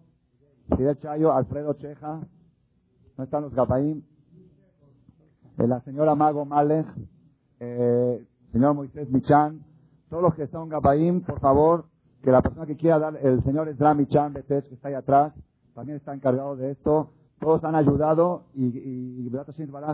[0.77, 2.21] Fidel Chayo, Alfredo Cheja,
[3.19, 4.05] ¿no están los Gabaim?
[5.59, 6.87] Eh, la señora Mago Malech,
[7.65, 9.61] eh, señor Moisés Michan,
[10.11, 11.85] todos los que son Gabaim, por favor,
[12.23, 15.33] que la persona que quiera dar, el señor Esra Michan Betes, que está ahí atrás,
[15.73, 17.11] también está encargado de esto.
[17.39, 19.31] Todos han ayudado y, y, y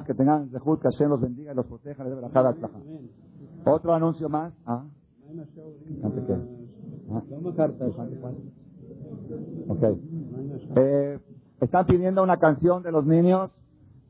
[0.06, 2.04] que tengan Zehut, que Hashem los bendiga y los proteja.
[2.04, 2.14] Les
[3.64, 4.52] Otro anuncio más.
[4.66, 4.84] ¿Ah?
[9.68, 10.02] Okay.
[10.76, 11.18] Eh,
[11.60, 13.50] están pidiendo una canción de los niños.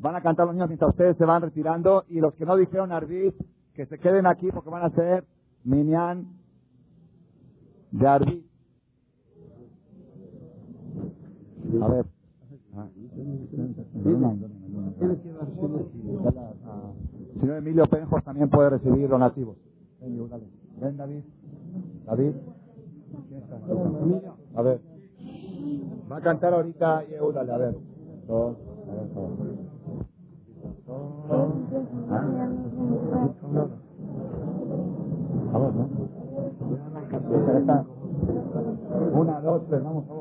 [0.01, 2.05] Van a cantar los niños mientras ustedes se van retirando.
[2.09, 3.35] Y los que no dijeron Arbit,
[3.75, 5.25] que se queden aquí porque van a hacer
[5.65, 6.27] Minyan
[7.91, 8.45] de Arbit.
[11.83, 12.07] A ver.
[17.41, 19.57] Señor Emilio Penjos también puede recibir donativos.
[20.01, 21.23] Ven, David.
[22.07, 22.33] David.
[24.55, 24.81] A ver.
[26.11, 27.77] Va a cantar ahorita Yehudale, a ver.
[28.27, 28.57] Dos.
[28.89, 29.68] A ver,
[35.59, 35.89] ver, ¿no?
[39.21, 40.17] Una, dos, tres, vamos, por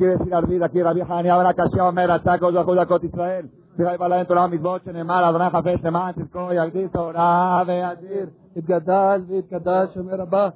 [0.00, 3.50] quiere decir Ardid aquí, Rabbi Hanania, Abra Kashia, Omer, Atako, Yohu, Yakot, Israel.
[3.76, 8.28] Fija y bala dentro de la misbot, Shenemar, Adonai, Jafet, Temán, Tizko, Yagdis, Torah, Beadir,
[8.56, 10.48] יתגדל ויתקדש, שומר הבא,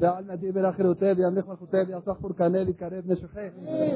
[0.00, 3.48] ועל נדיב אל אחרותיו, ימליך מלכותיו, יעסוך פורקנה ויקרב נשוכי.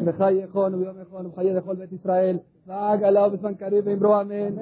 [0.07, 4.55] מחי יכון וביום יכון ומחיי לכל בית ישראל, ועג עליו בפן קריב ואמרו אמן.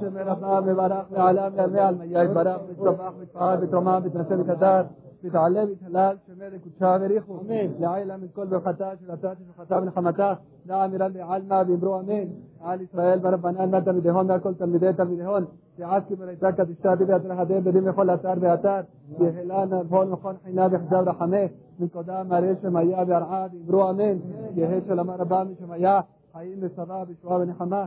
[0.00, 4.82] שומר הבא מברך ועלם ימי על מיה יתברך, ותרמך ותפאר ותרומה ותנשא ותדר,
[5.24, 6.16] ותעלה ותהלל.
[6.42, 7.40] מלך וקדשה וריחו.
[7.40, 7.72] אמן.
[7.78, 10.34] לעילה מכל ברכתה של הצעת ושלחתה ונחמתה.
[10.66, 12.24] לעמירה בעלמא ואמרו אמן.
[12.60, 15.44] על ישראל ברבנן מהתלמידיהון והכל תלמידי תלמידי תלמידיהון.
[15.76, 18.80] שעסקי בריתה קדישה בבית רחדה בדין לכל אתר ואתר.
[19.20, 21.36] יחילן נבון מכון חינה וחזב רחמה.
[21.80, 24.18] מקודם מראה שמאיה וארעה ואמרו אמן.
[24.54, 26.00] יהא שלמה רבה משמאיה,
[26.32, 27.86] חיים ושרה וישועה ונחמה.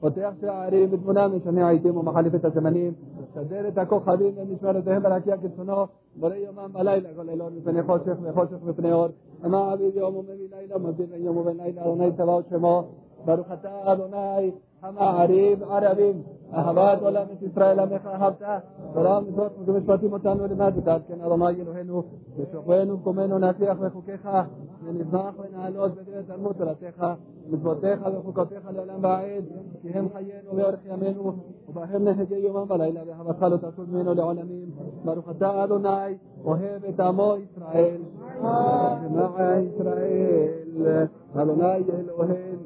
[0.00, 2.92] פותח שערים בתמונה משנה העיתים ומחליף את הזמנים
[3.34, 5.86] סדר את הכוכבים במשמרותיהם ברקיע כרצונו
[6.16, 9.08] בורא יומם בלילה כל לילות מפני חושך וחושך מפני אור.
[9.42, 12.84] המעביד יום ומביא לילה ומבדיל בין יום ובין לילה אדוני צבאות שמו.
[13.24, 14.50] ברוך אתה אדוני
[14.82, 16.22] המעריב ערבים
[16.54, 18.42] אהבת עולם את ישראל עמך אהבת.
[18.94, 22.02] תורה ומצוות ומשפטים אותנו למדת כן אדוני אלוהינו
[22.36, 24.28] ושוכבנו וקומנו נצליח בחוקיך
[24.84, 27.06] ונזנח ונעלות בדברי תלמוד תורתך
[27.52, 29.44] بتوديخ وفكوتيخ لعلم بعيد
[29.84, 31.34] كهم حيين ويورخ يمينه
[31.68, 34.74] وفهمنا هجي يوما ولا بها بخلو تكون منه لعالمين
[35.04, 38.00] برختا أدوناي وهبت عمو إسرائيل
[39.12, 42.58] مع إسرائيل أدوناي الوهين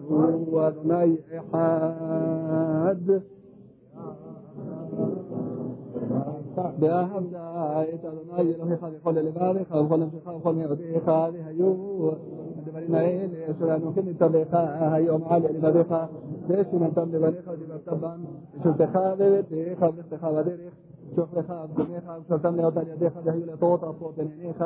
[0.52, 3.22] وأدوناي إحاد
[6.78, 12.16] بأهم دعائت أدوناي إلهي خلق كل لبعض خلق كل انتخاب خلق يغدي خالي هيوه
[12.92, 14.48] האלה אשר אנוכי מצווך
[14.80, 15.94] היום על לבביך
[16.48, 18.24] ושמנתם לבניך ודיברת בם
[18.60, 20.72] ושלתך וביתך ולכתך בדרך
[21.16, 24.64] שוכבך וקומך ושלתם להיות על ידיך והיו לטעות עפות בין עיניך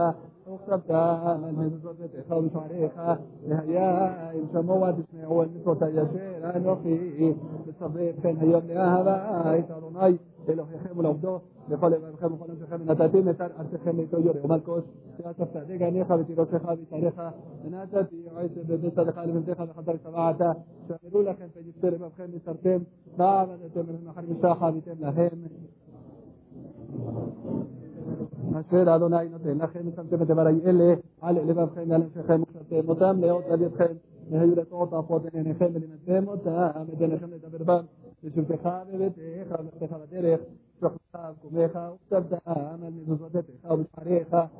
[0.55, 3.01] וכתבת על מזוזות ביתך ומשעריך
[3.49, 7.35] והיה אם שמעו תשמעו על מצוות אשר אנוכי
[7.69, 10.17] מצווה אתכם היום לאהבה את אדוני
[10.50, 11.40] אלוהיכם ולעובדו
[11.70, 14.84] לכל לבבכם וכל נפשכם ונתתי נתן ארצכם לאיתו יורי ומלכוס
[15.20, 17.22] ואספת דגניך ותירוסך ויתריך
[17.66, 20.58] ונתתי יועצת בבית צדך לבנתך וחדר שבעת
[20.88, 22.78] שאמרו לכם ונפטר לבבכם נסרתם
[23.18, 25.44] ועבדתם אליהם אחר משחה ויתם להם
[28.56, 33.44] אשר אדוני נותן לכם ושמתם את דברי אלה על לבבכם ועל נפשכם ושמתם אותם להיות
[33.50, 33.94] על ידכם
[34.30, 37.86] והיו לטעות עפות עיניכם ולימדתם אותם את עיניכם לדבר בם
[38.23, 40.45] شفت خالدت إيخا ومستخلت إيخا
[40.83, 44.51] شفت خالكم إيخا وابتدأ آمل من زوجتك أو بشعر إيخا